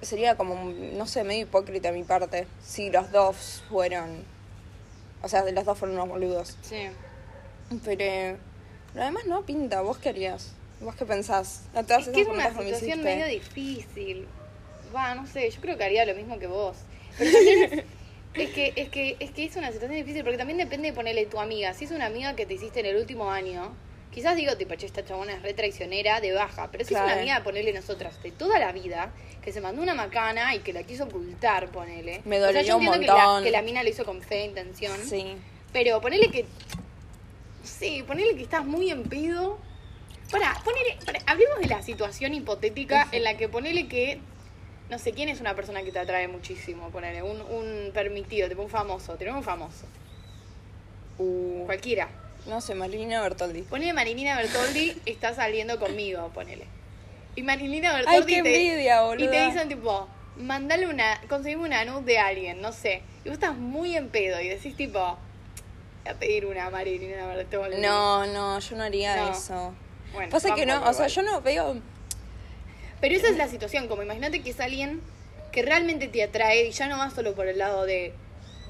mm, 0.00 0.04
Sería 0.04 0.36
como, 0.36 0.54
no 0.72 1.06
sé, 1.06 1.24
medio 1.24 1.42
hipócrita 1.42 1.88
a 1.88 1.92
mi 1.92 2.04
parte, 2.04 2.46
si 2.62 2.90
los 2.90 3.10
dos 3.12 3.62
fueron. 3.68 4.24
O 5.22 5.28
sea, 5.28 5.42
los 5.50 5.64
dos 5.64 5.78
fueron 5.78 5.96
unos 5.96 6.08
boludos. 6.08 6.56
sí. 6.62 6.88
Pero. 7.84 8.38
Lo 8.94 9.02
demás 9.04 9.26
no 9.26 9.42
pinta, 9.42 9.80
¿vos 9.82 9.98
qué 9.98 10.08
harías? 10.10 10.52
¿Vos 10.80 10.94
qué 10.94 11.04
pensás? 11.04 11.62
A 11.74 11.82
todas 11.82 12.06
Es 12.06 12.14
que 12.14 12.20
es 12.22 12.28
una 12.28 12.48
situación 12.48 13.02
medio 13.02 13.26
difícil. 13.26 14.26
Va, 14.96 15.14
no 15.14 15.26
sé, 15.26 15.50
yo 15.50 15.60
creo 15.60 15.76
que 15.76 15.84
haría 15.84 16.06
lo 16.06 16.14
mismo 16.14 16.38
que 16.38 16.46
vos. 16.46 16.76
Pero 17.18 17.30
también 17.30 17.62
es, 17.62 17.72
es 18.34 18.50
que, 18.50 18.72
es 18.76 18.88
que, 18.88 19.16
es 19.20 19.30
que 19.30 19.44
es 19.44 19.56
una 19.56 19.70
situación 19.72 19.98
difícil 19.98 20.22
porque 20.22 20.38
también 20.38 20.58
depende 20.58 20.88
de 20.88 20.94
ponerle 20.94 21.26
tu 21.26 21.38
amiga. 21.38 21.74
Si 21.74 21.84
es 21.84 21.90
una 21.90 22.06
amiga 22.06 22.34
que 22.34 22.46
te 22.46 22.54
hiciste 22.54 22.80
en 22.80 22.86
el 22.86 22.96
último 22.96 23.30
año, 23.30 23.74
quizás 24.10 24.34
digo, 24.34 24.56
tipo, 24.56 24.74
che, 24.76 24.86
esta 24.86 25.04
chabona 25.04 25.34
es 25.34 25.42
re 25.42 25.52
traicionera 25.52 26.20
de 26.20 26.32
baja. 26.32 26.70
Pero 26.72 26.84
si 26.84 26.94
es 26.94 27.00
una 27.00 27.12
amiga, 27.12 27.42
ponerle 27.44 27.72
nosotras 27.74 28.22
de 28.22 28.32
toda 28.32 28.58
la 28.58 28.72
vida, 28.72 29.12
que 29.42 29.52
se 29.52 29.60
mandó 29.60 29.82
una 29.82 29.94
macana 29.94 30.54
y 30.54 30.60
que 30.60 30.72
la 30.72 30.82
quiso 30.82 31.04
ocultar, 31.04 31.68
ponele. 31.68 32.22
Me 32.24 32.42
O 32.42 32.50
sea, 32.50 32.62
yo 32.62 32.78
un 32.78 32.82
entiendo 32.84 33.00
que 33.00 33.06
la, 33.06 33.26
montón. 33.26 33.44
que 33.44 33.50
la 33.50 33.62
mina 33.62 33.82
lo 33.82 33.90
hizo 33.90 34.04
con 34.04 34.22
fe 34.22 34.40
e 34.40 34.44
intención. 34.46 34.98
Sí. 35.04 35.36
Pero 35.72 36.00
ponele 36.00 36.30
que. 36.30 36.46
Sí, 37.62 38.02
ponele 38.06 38.34
que 38.34 38.42
estás 38.42 38.64
muy 38.64 38.90
en 38.90 39.02
pedo. 39.04 39.58
Para, 40.30 40.54
ponele. 40.64 40.96
para, 41.04 41.20
hablemos 41.26 41.60
de 41.60 41.66
la 41.66 41.82
situación 41.82 42.34
hipotética 42.34 43.08
en 43.12 43.22
la 43.22 43.36
que 43.36 43.48
ponele 43.48 43.86
que. 43.86 44.18
No 44.88 44.98
sé 44.98 45.12
quién 45.12 45.28
es 45.28 45.40
una 45.40 45.54
persona 45.54 45.82
que 45.82 45.90
te 45.92 45.98
atrae 45.98 46.28
muchísimo. 46.28 46.90
Ponele, 46.90 47.22
un, 47.22 47.40
un 47.40 47.90
permitido, 47.92 48.48
tipo 48.48 48.62
un 48.62 48.68
famoso. 48.70 49.14
Tenemos 49.16 49.38
un 49.38 49.44
famoso. 49.44 49.86
Uh, 51.18 51.64
Cualquiera. 51.66 52.08
no 52.46 52.60
sé, 52.60 52.74
Marilina 52.74 53.20
Bertoldi. 53.22 53.62
Ponele 53.62 53.92
Marilina 53.92 54.36
Bertoldi 54.36 54.96
está 55.06 55.34
saliendo 55.34 55.78
conmigo, 55.80 56.28
ponele. 56.34 56.66
Y 57.34 57.42
Marilina 57.42 57.90
Ay, 57.96 58.04
Bertoldi 58.04 58.34
qué 58.34 58.42
te, 58.42 58.48
envidia, 58.70 58.94
y 58.96 58.98
te 58.98 59.04
boluda. 59.26 59.46
dicen 59.46 59.68
tipo, 59.68 60.08
mandale 60.36 60.86
una, 60.86 61.20
conseguime 61.28 61.64
una 61.64 61.84
nude 61.84 62.04
de 62.04 62.18
alguien, 62.18 62.60
no 62.60 62.72
sé. 62.72 63.02
Y 63.24 63.28
vos 63.28 63.34
estás 63.34 63.56
muy 63.56 63.96
en 63.96 64.08
pedo 64.10 64.40
y 64.40 64.48
decís 64.48 64.76
tipo, 64.76 64.98
voy 65.00 66.12
a 66.12 66.14
pedir 66.14 66.46
una 66.46 66.70
Marilina 66.70 67.26
Bertoldi. 67.26 67.80
No, 67.80 68.26
no, 68.26 68.58
yo 68.60 68.76
no 68.76 68.84
haría 68.84 69.16
No. 69.16 69.30
eso. 69.32 69.74
Bueno, 70.12 70.30
Pasa 70.30 70.54
que 70.54 70.64
no, 70.66 70.82
o 70.88 70.92
sea, 70.92 71.08
yo 71.08 71.22
no 71.22 71.40
veo. 71.40 71.80
Pero 73.00 73.14
esa 73.14 73.28
es 73.28 73.36
la 73.36 73.48
situación, 73.48 73.88
como 73.88 74.02
imagínate 74.02 74.42
que 74.42 74.50
es 74.50 74.60
alguien 74.60 75.00
que 75.52 75.62
realmente 75.62 76.08
te 76.08 76.22
atrae 76.22 76.66
y 76.66 76.70
ya 76.72 76.86
no 76.88 76.98
va 76.98 77.10
solo 77.10 77.34
por 77.34 77.46
el 77.48 77.58
lado 77.58 77.84
de 77.84 78.12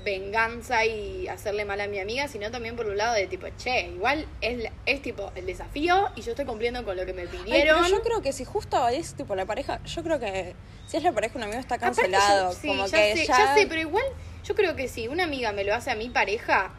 venganza 0.05 0.85
y 0.85 1.27
hacerle 1.27 1.65
mal 1.65 1.81
a 1.81 1.89
mi 1.89 1.99
amiga, 1.99 2.29
sino 2.29 2.51
también 2.53 2.77
por 2.77 2.87
un 2.87 2.97
lado 2.97 3.15
de 3.15 3.27
tipo, 3.27 3.47
che, 3.59 3.89
igual 3.89 4.27
es, 4.41 4.71
es 4.87 5.03
tipo 5.03 5.33
el 5.35 5.47
desafío 5.47 6.11
y 6.15 6.23
yo 6.23 6.31
estoy 6.31 6.45
cumpliendo 6.45 6.85
con 6.85 6.97
lo 6.97 7.05
que 7.05 7.13
me 7.13 7.23
Ay, 7.23 7.29
pidieron. 7.29 7.83
pero 7.83 7.89
yo 7.97 8.03
creo 8.03 8.23
que 8.23 8.33
si 8.33 8.45
justo 8.45 8.87
es 8.89 9.15
tipo 9.15 9.35
la 9.35 9.47
pareja, 9.47 9.83
yo 9.85 10.03
creo 10.05 10.21
que 10.21 10.55
si 10.87 10.97
es 10.97 11.03
la 11.03 11.11
pareja 11.13 11.37
un 11.37 11.43
amigo 11.45 11.59
está 11.59 11.79
cancelado. 11.79 12.53
yo- 12.53 12.57
sí, 12.61 12.69
como 12.69 12.87
ya 12.87 12.99
que 12.99 13.17
sé, 13.17 13.27
ya. 13.27 13.39
ya 13.39 13.55
sé, 13.55 13.67
pero 13.67 13.81
igual 13.81 14.05
yo 14.45 14.55
creo 14.55 14.77
que 14.77 14.87
si 14.87 15.09
una 15.09 15.25
amiga 15.25 15.51
me 15.51 15.65
lo 15.65 15.75
hace 15.75 15.91
a 15.91 15.97
mi 15.97 16.09
pareja, 16.09 16.73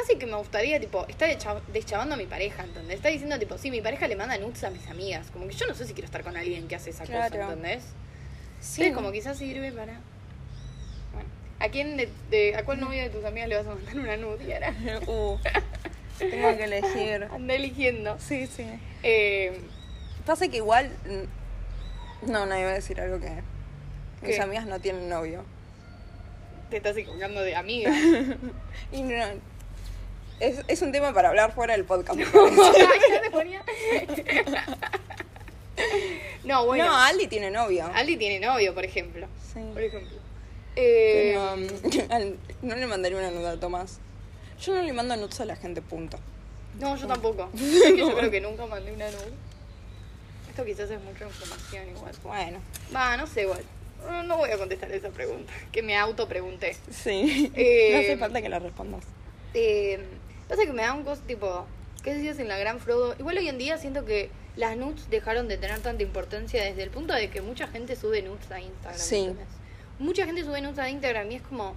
casi 0.00 0.16
que 0.18 0.26
me 0.26 0.36
gustaría, 0.36 0.78
tipo, 0.80 1.06
está 1.08 1.26
descha- 1.26 1.60
deschavando 1.72 2.14
a 2.14 2.18
mi 2.18 2.26
pareja, 2.26 2.62
¿entendés? 2.64 2.96
Está 2.96 3.08
diciendo, 3.08 3.38
tipo, 3.38 3.58
sí, 3.58 3.70
mi 3.70 3.80
pareja 3.80 4.06
le 4.06 4.16
manda 4.16 4.36
nudes 4.38 4.62
a 4.64 4.70
mis 4.70 4.86
amigas. 4.88 5.30
Como 5.32 5.46
que 5.48 5.54
yo 5.54 5.66
no 5.66 5.74
sé 5.74 5.86
si 5.86 5.92
quiero 5.92 6.06
estar 6.06 6.22
con 6.22 6.36
alguien 6.36 6.68
que 6.68 6.76
hace 6.76 6.90
esa 6.90 7.04
cosa. 7.04 7.26
¿entendés? 7.26 7.82
Sí, 8.60 8.84
Sí, 8.84 8.92
como 8.92 9.10
quizás 9.12 9.38
sirve 9.38 9.72
para... 9.72 9.94
Bueno, 11.12 11.28
¿a 11.60 11.68
quién 11.68 11.96
de, 11.96 12.08
de- 12.30 12.54
a 12.56 12.64
cuál 12.64 12.80
novia 12.80 13.02
de 13.04 13.10
tus 13.10 13.24
amigas 13.24 13.48
le 13.48 13.56
vas 13.56 13.66
a 13.66 13.74
mandar 13.74 13.96
una 13.96 14.16
nude, 14.16 14.46
Yara? 14.46 14.74
Uh, 15.06 15.36
tengo 16.18 16.56
que 16.56 16.64
elegir. 16.64 17.28
Anda 17.30 17.54
eligiendo. 17.54 18.18
Sí, 18.18 18.46
sí. 18.46 18.66
Eh, 19.02 19.60
Pasa 20.26 20.48
que 20.48 20.56
igual. 20.58 20.90
mm, 21.06 22.30
No, 22.30 22.46
no 22.46 22.58
iba 22.58 22.70
a 22.70 22.74
decir 22.74 23.00
algo 23.00 23.20
que. 23.20 23.30
Mis 24.22 24.36
¿Qué? 24.36 24.40
amigas 24.42 24.66
no 24.66 24.80
tienen 24.80 25.08
novio. 25.08 25.44
te 26.70 26.76
estás 26.78 26.96
equivocando 26.96 27.40
de 27.40 27.54
amiga. 27.56 27.90
Y 28.92 29.02
no. 29.02 29.24
Es, 30.40 30.62
es 30.68 30.82
un 30.82 30.92
tema 30.92 31.12
para 31.12 31.28
hablar 31.30 31.52
fuera 31.54 31.74
del 31.74 31.84
podcast. 31.84 32.18
no, 36.44 36.66
bueno. 36.66 36.86
No, 36.86 36.96
Aldi 36.96 37.26
tiene 37.26 37.50
novio. 37.50 37.90
Aldi 37.94 38.16
tiene 38.16 38.38
novio, 38.44 38.74
por 38.74 38.84
ejemplo. 38.84 39.26
Sí. 39.52 39.60
Por 39.72 39.82
ejemplo. 39.82 40.18
Eh, 40.76 41.32
Pero, 41.34 41.54
um, 42.26 42.36
no 42.62 42.76
le 42.76 42.86
mandaría 42.86 43.18
una 43.18 43.30
nuda 43.30 43.52
a 43.52 43.60
Tomás. 43.60 43.98
Yo 44.60 44.74
no 44.74 44.82
le 44.82 44.92
mando 44.92 45.16
nudes 45.16 45.40
a 45.40 45.44
la 45.44 45.56
gente, 45.56 45.82
punto. 45.82 46.18
no, 46.78 46.96
yo 46.96 47.06
tampoco. 47.06 47.48
Es 47.54 47.82
que 47.92 47.96
yo 47.98 48.14
creo 48.16 48.30
que 48.30 48.40
nunca 48.40 48.66
mandé 48.66 48.92
una 48.92 49.10
nude. 49.10 49.32
Esto 50.50 50.64
quizás 50.64 50.90
es 50.90 51.00
mucha 51.02 51.24
información 51.24 51.88
igual. 51.88 52.12
Bueno, 52.22 52.58
Va, 52.94 53.16
no 53.16 53.26
sé 53.26 53.42
igual. 53.42 53.62
No, 54.04 54.22
no 54.22 54.36
voy 54.36 54.50
a 54.50 54.58
contestar 54.58 54.90
esa 54.92 55.08
pregunta, 55.10 55.52
que 55.72 55.82
me 55.82 55.96
auto 55.96 56.28
pregunté. 56.28 56.76
sí. 56.90 57.50
Eh, 57.54 57.90
no 57.92 57.98
hace 57.98 58.16
falta 58.16 58.40
que 58.40 58.48
la 58.48 58.58
respondas. 58.60 59.02
Eh, 59.54 59.98
pasa 60.48 60.64
que 60.64 60.72
me 60.72 60.82
da 60.82 60.94
un 60.94 61.04
costo 61.04 61.24
tipo, 61.26 61.66
¿qué 62.02 62.14
decías 62.14 62.38
en 62.38 62.48
la 62.48 62.58
gran 62.58 62.80
Frodo? 62.80 63.14
Igual 63.18 63.38
hoy 63.38 63.48
en 63.48 63.58
día 63.58 63.78
siento 63.78 64.04
que 64.04 64.30
las 64.56 64.76
nudes 64.76 65.08
dejaron 65.10 65.46
de 65.46 65.58
tener 65.58 65.78
tanta 65.80 66.02
importancia 66.02 66.64
desde 66.64 66.82
el 66.82 66.90
punto 66.90 67.14
de 67.14 67.30
que 67.30 67.42
mucha 67.42 67.68
gente 67.68 67.94
sube 67.94 68.22
nudes 68.22 68.50
a 68.50 68.60
Instagram. 68.60 68.98
Sí. 68.98 69.16
¿entendés? 69.18 69.46
Mucha 69.98 70.24
gente 70.26 70.44
sube 70.44 70.60
nudes 70.60 70.78
a 70.78 70.90
Instagram 70.90 71.30
y 71.30 71.36
es 71.36 71.42
como, 71.42 71.76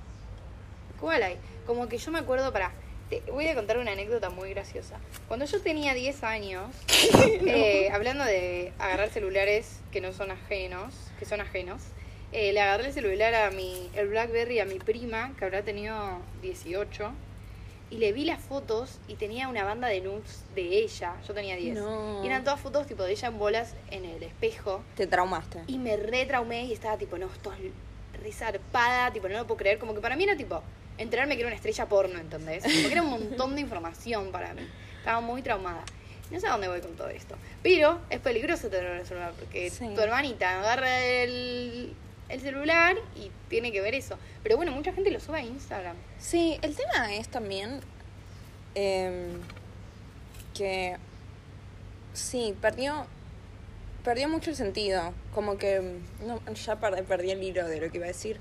¿cuál 1.00 1.24
hay? 1.24 1.38
Como 1.68 1.88
que 1.88 1.98
yo 1.98 2.12
me 2.12 2.20
acuerdo 2.20 2.52
para... 2.52 2.72
Te 3.10 3.20
voy 3.30 3.46
a 3.50 3.56
contar 3.56 3.78
una 3.78 3.92
anécdota 3.92 4.30
muy 4.30 4.52
graciosa. 4.52 4.98
Cuando 5.28 5.46
yo 5.46 5.60
tenía 5.60 5.94
10 5.94 6.24
años, 6.24 6.74
eh, 7.46 7.90
hablando 7.92 8.24
de 8.24 8.72
agarrar 8.80 9.10
celulares 9.10 9.80
que 9.92 10.00
no 10.00 10.14
son 10.14 10.32
ajenos, 10.32 10.94
que 11.20 11.26
son 11.26 11.42
ajenos, 11.42 11.82
eh, 12.32 12.54
le 12.54 12.62
agarré 12.62 12.88
el 12.88 12.94
celular 12.94 13.36
a 13.36 13.52
mi, 13.52 13.90
el 13.96 14.08
Blackberry 14.08 14.60
a 14.60 14.66
mi 14.66 14.80
prima, 14.80 15.34
que 15.38 15.44
habrá 15.44 15.62
tenido 15.62 16.20
18, 16.42 17.12
y 17.92 17.98
le 17.98 18.14
vi 18.14 18.24
las 18.26 18.40
fotos 18.42 19.00
y 19.08 19.16
tenía 19.16 19.48
una 19.50 19.64
banda 19.66 19.88
de 19.90 20.00
nudes 20.02 20.44
de 20.56 20.80
ella, 20.80 21.14
yo 21.28 21.34
tenía 21.34 21.56
10. 21.58 21.76
No. 21.78 22.24
Y 22.24 22.28
eran 22.28 22.44
todas 22.44 22.60
fotos 22.60 22.88
tipo 22.88 23.04
de 23.04 23.12
ella 23.12 23.28
en 23.28 23.38
bolas 23.38 23.76
en 23.92 24.06
el 24.06 24.24
espejo. 24.24 24.82
Te 24.96 25.06
traumaste. 25.08 25.60
Y 25.68 25.78
me 25.78 25.98
retraumé 25.98 26.64
y 26.66 26.74
estaba 26.74 26.98
tipo, 26.98 27.18
no, 27.18 27.28
esto 27.28 27.52
es 27.54 27.60
re 28.24 28.32
zarpada, 28.32 29.12
tipo, 29.12 29.28
no 29.28 29.38
lo 29.38 29.46
puedo 29.46 29.58
creer. 29.58 29.78
Como 29.78 29.94
que 29.94 30.00
para 30.00 30.16
mí 30.16 30.24
era 30.24 30.36
tipo, 30.38 30.64
enterarme 30.98 31.36
que 31.36 31.42
era 31.42 31.48
una 31.48 31.56
estrella 31.58 31.86
porno, 31.88 32.18
¿entendés? 32.18 32.64
Como 32.64 32.88
que 32.88 32.92
era 32.94 33.04
un 33.04 33.10
montón 33.10 33.56
de 33.56 33.62
información 33.62 34.32
para 34.32 34.54
mí. 34.54 34.62
Estaba 35.00 35.20
muy 35.20 35.42
traumada. 35.42 35.84
No 36.32 36.40
sé 36.40 36.48
a 36.48 36.52
dónde 36.52 36.70
voy 36.70 36.80
con 36.80 36.96
todo 36.96 37.10
esto. 37.10 37.36
Pero 37.62 38.00
es 38.10 38.22
peligroso 38.22 38.70
tener 38.70 39.06
celular 39.06 39.34
porque 39.38 39.70
Sí. 39.70 39.86
tu 39.94 40.00
hermanita 40.00 40.62
agarra 40.62 41.04
el, 41.06 41.94
el 42.32 42.42
celular 42.42 42.98
y 43.16 43.32
tiene 43.50 43.72
que 43.72 43.82
ver 43.82 43.96
eso. 43.96 44.18
Pero 44.44 44.58
bueno, 44.58 44.72
mucha 44.72 44.94
gente 44.94 45.12
lo 45.12 45.20
sube 45.20 45.40
a 45.40 45.44
Instagram. 45.44 45.96
Sí, 46.18 46.58
el 46.62 46.76
tema 46.76 47.14
es 47.14 47.28
también 47.28 47.82
em, 48.76 49.40
que 50.54 50.98
sí, 52.14 52.56
perdió 52.62 53.06
perdió 54.04 54.28
mucho 54.30 54.50
el 54.50 54.56
sentido. 54.56 55.14
Como 55.34 55.58
que 55.58 56.00
no, 56.26 56.42
ya 56.54 56.80
perdí, 56.80 57.04
perdí 57.04 57.32
el 57.32 57.44
hilo 57.44 57.68
de 57.68 57.80
lo 57.80 57.92
que 57.92 57.98
iba 57.98 58.06
a 58.06 58.10
decir. 58.10 58.40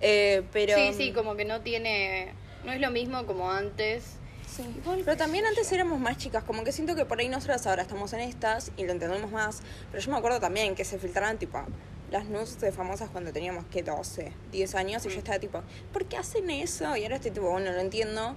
Eh, 0.00 0.42
pero 0.52 0.76
sí, 0.76 0.92
sí, 0.96 1.12
como 1.12 1.36
que 1.36 1.44
no 1.44 1.60
tiene... 1.62 2.32
No 2.64 2.72
es 2.72 2.80
lo 2.80 2.90
mismo 2.90 3.24
como 3.26 3.50
antes. 3.50 4.16
Sí. 4.48 4.64
Igual, 4.78 5.02
Pero 5.04 5.16
también 5.16 5.46
antes 5.46 5.70
éramos 5.70 6.00
más 6.00 6.16
chicas, 6.16 6.42
como 6.42 6.64
que 6.64 6.72
siento 6.72 6.96
que 6.96 7.04
por 7.04 7.20
ahí 7.20 7.28
nosotras 7.28 7.66
ahora 7.66 7.82
estamos 7.82 8.12
en 8.12 8.20
estas 8.20 8.72
y 8.76 8.84
lo 8.84 8.92
entendemos 8.92 9.30
más, 9.30 9.60
pero 9.90 10.02
yo 10.02 10.10
me 10.10 10.18
acuerdo 10.18 10.40
también 10.40 10.74
que 10.74 10.84
se 10.84 10.98
filtraban 10.98 11.38
tipo 11.38 11.62
las 12.10 12.26
news 12.26 12.58
de 12.60 12.72
famosas 12.72 13.10
cuando 13.10 13.32
teníamos, 13.32 13.64
que 13.66 13.82
12, 13.82 14.32
10 14.52 14.74
años, 14.74 15.04
y 15.06 15.08
yo 15.08 15.16
Mm. 15.16 15.18
estaba 15.18 15.38
tipo, 15.38 15.62
¿por 15.92 16.04
qué 16.06 16.16
hacen 16.16 16.48
eso? 16.50 16.96
Y 16.96 17.02
ahora 17.04 17.16
estoy 17.16 17.30
tipo, 17.32 17.50
bueno, 17.50 17.72
lo 17.72 17.80
entiendo, 17.80 18.34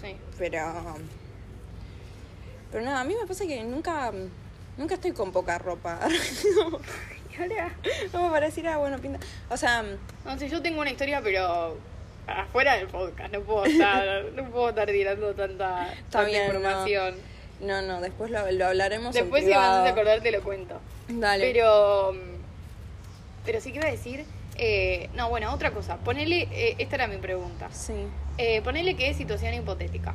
Sí. 0.00 0.16
pero... 0.38 0.62
Pero 2.72 2.84
nada, 2.84 3.00
a 3.00 3.04
mí 3.04 3.14
me 3.18 3.26
pasa 3.26 3.46
que 3.46 3.62
nunca, 3.64 4.12
nunca 4.76 4.94
estoy 4.94 5.12
con 5.12 5.32
poca 5.32 5.58
ropa. 5.58 6.00
Y 7.38 7.42
ahora. 7.42 7.70
Como 8.12 8.30
para 8.30 8.46
decir, 8.46 8.66
ah, 8.66 8.78
bueno, 8.78 8.98
pinta. 8.98 9.18
O 9.50 9.56
sea, 9.58 9.84
No 10.24 10.38
sé, 10.38 10.48
yo 10.48 10.62
tengo 10.62 10.80
una 10.80 10.90
historia, 10.90 11.20
pero 11.22 11.76
afuera 12.26 12.76
del 12.76 12.86
podcast. 12.88 13.30
No 13.32 13.42
puedo 13.42 13.66
estar, 13.66 14.24
no 14.34 14.50
puedo 14.50 14.70
estar 14.70 14.86
tirando 14.86 15.34
tanta, 15.34 15.92
no. 16.14 16.28
información. 16.28 17.14
no, 17.60 17.82
no, 17.82 18.00
después 18.00 18.30
lo, 18.30 18.50
lo 18.52 18.66
hablaremos 18.68 19.14
en 19.14 19.22
Después, 19.24 19.42
si 19.44 19.50
privado. 19.50 19.82
haces 19.82 19.92
acordar, 19.92 20.22
te 20.22 20.30
lo 20.30 20.42
cuento. 20.42 20.80
Dale. 21.08 21.52
Pero. 21.52 22.14
Pero 23.46 23.60
sí 23.60 23.72
que 23.72 23.78
iba 23.78 23.88
a 23.88 23.90
decir. 23.90 24.24
eh, 24.58 25.08
no, 25.14 25.28
bueno, 25.30 25.52
otra 25.52 25.70
cosa. 25.70 25.96
Ponele. 25.98 26.48
eh, 26.50 26.74
esta 26.78 26.96
era 26.96 27.06
mi 27.06 27.16
pregunta. 27.16 27.68
Sí. 27.72 27.94
Eh, 28.38 28.60
ponele 28.62 28.96
que 28.96 29.08
es 29.10 29.16
situación 29.16 29.54
hipotética. 29.54 30.14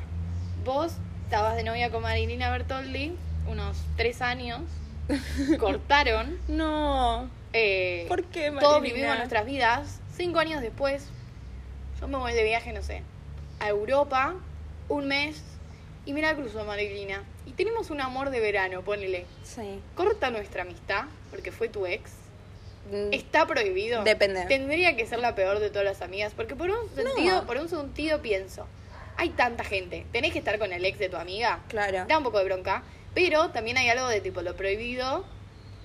Vos 0.64 0.94
estabas 1.24 1.56
de 1.56 1.64
novia 1.64 1.90
con 1.90 2.02
Marilina 2.02 2.50
Bertoldi, 2.50 3.16
unos 3.48 3.76
tres 3.96 4.20
años. 4.22 4.60
cortaron. 5.58 6.38
No. 6.48 7.28
¿Por 8.08 8.24
qué, 8.24 8.50
Todos 8.60 8.80
Marilina? 8.80 8.80
vivimos 8.80 9.16
nuestras 9.18 9.44
vidas. 9.46 10.00
Cinco 10.16 10.38
años 10.38 10.60
después, 10.62 11.08
yo 12.00 12.06
me 12.08 12.16
voy 12.18 12.32
de 12.34 12.44
viaje, 12.44 12.72
no 12.72 12.82
sé, 12.82 13.02
a 13.60 13.68
Europa, 13.68 14.34
un 14.88 15.08
mes, 15.08 15.42
y 16.06 16.12
mira 16.12 16.34
cruzo 16.34 16.64
Marilina. 16.64 17.22
Y 17.46 17.52
tenemos 17.52 17.90
un 17.90 18.00
amor 18.00 18.30
de 18.30 18.40
verano, 18.40 18.82
ponele. 18.82 19.26
Sí. 19.42 19.80
Corta 19.96 20.30
nuestra 20.30 20.62
amistad, 20.62 21.04
porque 21.30 21.50
fue 21.50 21.68
tu 21.68 21.86
ex. 21.86 22.12
Mm, 22.90 23.12
¿Está 23.12 23.46
prohibido? 23.46 24.02
Depende. 24.04 24.44
Tendría 24.46 24.96
que 24.96 25.06
ser 25.06 25.18
la 25.20 25.34
peor 25.34 25.60
de 25.60 25.70
todas 25.70 25.84
las 25.84 26.02
amigas, 26.02 26.32
porque 26.34 26.56
por 26.56 26.70
un 26.70 26.88
sentido, 26.94 27.40
No. 27.40 27.46
por 27.46 27.56
un 27.58 27.68
sentido 27.68 28.20
pienso, 28.20 28.66
hay 29.16 29.30
tanta 29.30 29.64
gente, 29.64 30.04
tenés 30.12 30.32
que 30.32 30.38
estar 30.38 30.58
con 30.58 30.72
el 30.72 30.84
ex 30.84 30.98
de 30.98 31.08
tu 31.08 31.16
amiga, 31.16 31.60
Claro. 31.68 32.04
da 32.08 32.18
un 32.18 32.24
poco 32.24 32.38
de 32.38 32.44
bronca, 32.44 32.82
pero 33.14 33.50
también 33.50 33.76
hay 33.78 33.88
algo 33.88 34.08
de 34.08 34.20
tipo 34.20 34.42
lo 34.42 34.56
prohibido, 34.56 35.24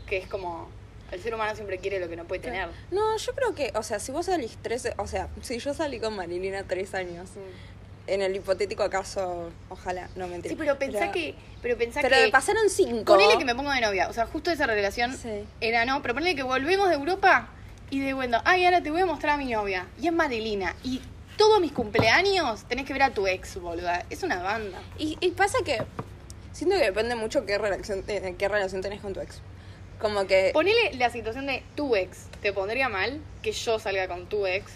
que 0.07 0.17
es 0.17 0.27
como 0.27 0.69
el 1.11 1.21
ser 1.21 1.33
humano 1.35 1.53
siempre 1.55 1.77
quiere 1.77 1.99
lo 1.99 2.09
que 2.09 2.15
no 2.17 2.25
puede 2.25 2.41
tener. 2.41 2.67
No, 2.91 3.15
yo 3.17 3.33
creo 3.33 3.53
que, 3.55 3.71
o 3.75 3.83
sea, 3.83 3.99
si 3.99 4.11
vos 4.11 4.25
salís 4.25 4.57
tres, 4.61 4.89
o 4.97 5.07
sea, 5.07 5.29
si 5.41 5.59
yo 5.59 5.73
salí 5.73 5.99
con 5.99 6.15
Marilina 6.15 6.63
tres 6.63 6.93
años, 6.93 7.29
en 8.07 8.21
el 8.21 8.35
hipotético 8.35 8.89
caso, 8.89 9.51
ojalá, 9.69 10.09
no 10.15 10.27
mentira. 10.27 10.49
Sí, 10.53 10.55
pero 10.57 10.79
pensá 10.79 11.11
que, 11.11 11.35
pero 11.61 11.77
pensá 11.77 12.01
Pero 12.01 12.15
que 12.15 12.29
pasaron 12.29 12.69
cinco. 12.69 13.03
ponele 13.13 13.37
que 13.37 13.45
me 13.45 13.53
pongo 13.55 13.71
de 13.71 13.81
novia, 13.81 14.07
o 14.09 14.13
sea, 14.13 14.25
justo 14.25 14.49
esa 14.49 14.65
relación 14.65 15.15
Sí. 15.15 15.43
era 15.61 15.85
no, 15.85 16.01
pero 16.01 16.13
ponele 16.13 16.35
que 16.35 16.43
volvemos 16.43 16.89
de 16.89 16.95
Europa 16.95 17.49
y 17.89 17.99
de 17.99 18.13
bueno, 18.13 18.41
ay, 18.45 18.65
ahora 18.65 18.81
te 18.81 18.91
voy 18.91 19.01
a 19.01 19.05
mostrar 19.05 19.33
a 19.35 19.37
mi 19.37 19.51
novia 19.51 19.87
y 20.01 20.07
es 20.07 20.13
Marilina 20.13 20.75
y 20.83 21.01
todos 21.37 21.61
mis 21.61 21.71
cumpleaños 21.71 22.63
tenés 22.63 22.85
que 22.85 22.93
ver 22.93 23.03
a 23.03 23.09
tu 23.11 23.27
ex, 23.27 23.59
boluda. 23.61 24.03
Es 24.09 24.23
una 24.23 24.41
banda. 24.41 24.79
Y, 24.97 25.17
y 25.21 25.31
pasa 25.31 25.57
que 25.63 25.77
siento 26.51 26.75
que 26.77 26.83
depende 26.85 27.13
mucho 27.15 27.45
qué 27.45 27.57
relación, 27.59 28.01
te- 28.03 28.35
qué 28.37 28.47
relación 28.47 28.81
tenés 28.81 29.01
con 29.01 29.13
tu 29.13 29.19
ex. 29.21 29.39
Como 29.99 30.25
que... 30.27 30.49
Ponele 30.53 30.93
la 30.95 31.09
situación 31.11 31.45
de 31.47 31.63
tu 31.75 31.95
ex. 31.95 32.25
¿Te 32.41 32.53
pondría 32.53 32.89
mal 32.89 33.19
que 33.43 33.51
yo 33.51 33.77
salga 33.79 34.07
con 34.07 34.25
tu 34.27 34.45
ex? 34.47 34.71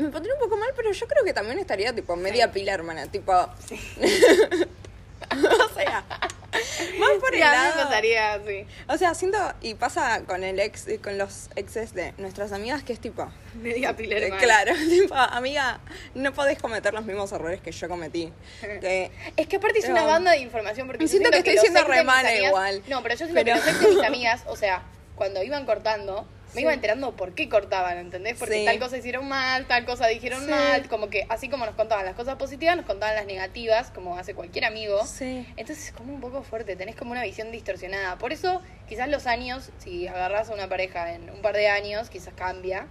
Me 0.00 0.08
pondría 0.10 0.34
un 0.34 0.40
poco 0.40 0.56
mal, 0.56 0.70
pero 0.76 0.92
yo 0.92 1.06
creo 1.06 1.24
que 1.24 1.32
también 1.32 1.58
estaría 1.58 1.94
tipo 1.94 2.16
media 2.16 2.50
pila, 2.52 2.72
hermana. 2.72 3.06
Tipo. 3.06 3.32
o 5.32 5.74
sea. 5.74 6.04
Más 6.98 7.10
por 7.20 7.32
el 7.32 7.40
Sí, 7.40 7.46
mí 7.46 7.50
me 7.50 7.56
lado. 7.56 7.84
pasaría 7.84 8.32
así. 8.34 8.66
O 8.88 8.96
sea, 8.98 9.14
siento. 9.14 9.38
Y 9.60 9.74
pasa 9.74 10.22
con 10.26 10.42
el 10.42 10.58
ex, 10.58 10.86
con 11.02 11.16
los 11.16 11.48
exes 11.54 11.94
de 11.94 12.12
nuestras 12.18 12.50
amigas, 12.52 12.82
que 12.82 12.92
es 12.92 12.98
tipo. 13.00 13.30
Media 13.54 13.94
pila 13.96 14.16
eh, 14.16 14.24
hermana. 14.24 14.42
claro, 14.42 14.72
tipo, 14.88 15.14
amiga, 15.14 15.78
no 16.14 16.32
podés 16.32 16.58
cometer 16.58 16.92
los 16.92 17.04
mismos 17.04 17.30
errores 17.32 17.60
que 17.60 17.70
yo 17.70 17.88
cometí. 17.88 18.32
Que- 18.80 19.10
Es 19.36 19.46
que 19.46 19.56
aparte 19.56 19.78
es 19.78 19.88
una 19.88 20.04
banda 20.04 20.32
de 20.32 20.38
información 20.38 20.88
porque 20.88 21.04
yo 21.04 21.08
Siento 21.08 21.30
que 21.30 21.38
estoy 21.38 21.54
los 21.54 21.62
siendo 21.62 21.80
ex 21.80 21.86
de 21.88 21.92
re 21.94 21.98
mis 22.00 22.06
mala 22.06 22.28
amigas- 22.30 22.48
igual. 22.48 22.82
No, 22.88 23.02
pero 23.02 23.14
yo 23.14 23.26
siento 23.26 23.34
Pero- 23.34 23.54
que 23.54 23.60
los 23.60 23.68
ex 23.68 23.80
de 23.80 23.88
mis 23.94 24.04
amigas, 24.04 24.42
o 24.46 24.56
sea, 24.56 24.82
cuando 25.14 25.42
iban 25.44 25.64
cortando, 25.66 26.26
me 26.50 26.54
Sí. 26.54 26.60
iba 26.62 26.72
enterando 26.72 27.12
por 27.16 27.34
qué 27.34 27.48
cortaban, 27.48 27.98
¿entendés? 27.98 28.36
Porque 28.38 28.60
Sí. 28.60 28.64
tal 28.64 28.78
cosa 28.78 28.96
hicieron 28.96 29.28
mal, 29.28 29.66
tal 29.66 29.84
cosa 29.86 30.06
dijeron 30.08 30.44
Sí. 30.44 30.50
mal, 30.50 30.88
como 30.88 31.08
que 31.08 31.26
así 31.28 31.48
como 31.48 31.64
nos 31.66 31.74
contaban 31.74 32.04
las 32.04 32.14
cosas 32.14 32.36
positivas, 32.36 32.76
nos 32.76 32.86
contaban 32.86 33.14
las 33.14 33.26
negativas, 33.26 33.90
como 33.90 34.16
hace 34.18 34.34
cualquier 34.34 34.64
amigo. 34.64 35.04
Sí. 35.06 35.46
Entonces 35.56 35.86
es 35.86 35.92
como 35.92 36.12
un 36.14 36.20
poco 36.20 36.42
fuerte, 36.42 36.76
tenés 36.76 36.96
como 36.96 37.12
una 37.12 37.22
visión 37.22 37.52
distorsionada. 37.52 38.18
Por 38.18 38.32
eso, 38.32 38.62
quizás 38.88 39.08
los 39.08 39.26
años, 39.26 39.70
si 39.78 40.06
agarras 40.08 40.50
a 40.50 40.54
una 40.54 40.68
pareja 40.68 41.12
en 41.14 41.30
un 41.30 41.40
par 41.42 41.54
de 41.54 41.68
años, 41.68 42.10
quizás 42.10 42.34
cambia. 42.34 42.86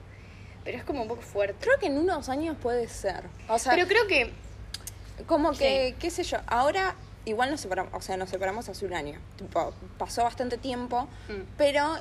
Pero 0.64 0.78
es 0.78 0.84
como 0.84 1.02
un 1.04 1.08
poco 1.08 1.22
fuerte. 1.22 1.56
Creo 1.62 1.80
que 1.80 1.88
en 1.88 1.98
unos 1.98 2.28
años 2.30 2.56
puede 2.62 2.88
ser. 2.90 3.24
O 3.48 3.58
sea, 3.58 3.74
Pero 3.74 3.88
creo 3.88 4.08
que 4.08 4.32
como 5.26 5.52
que, 5.54 5.96
qué 6.00 6.10
sé 6.12 6.24
yo, 6.24 6.38
ahora 6.48 6.96
igual 7.26 7.52
nos 7.52 7.62
separamos, 7.62 7.94
o 7.94 8.02
sea, 8.02 8.18
nos 8.18 8.30
separamos 8.30 8.70
hace 8.70 8.86
un 8.86 8.94
año. 8.94 9.20
Tipo, 9.38 9.74
pasó 9.98 10.24
bastante 10.24 10.58
tiempo, 10.58 11.08
Mm. 11.28 11.42
pero 11.58 12.00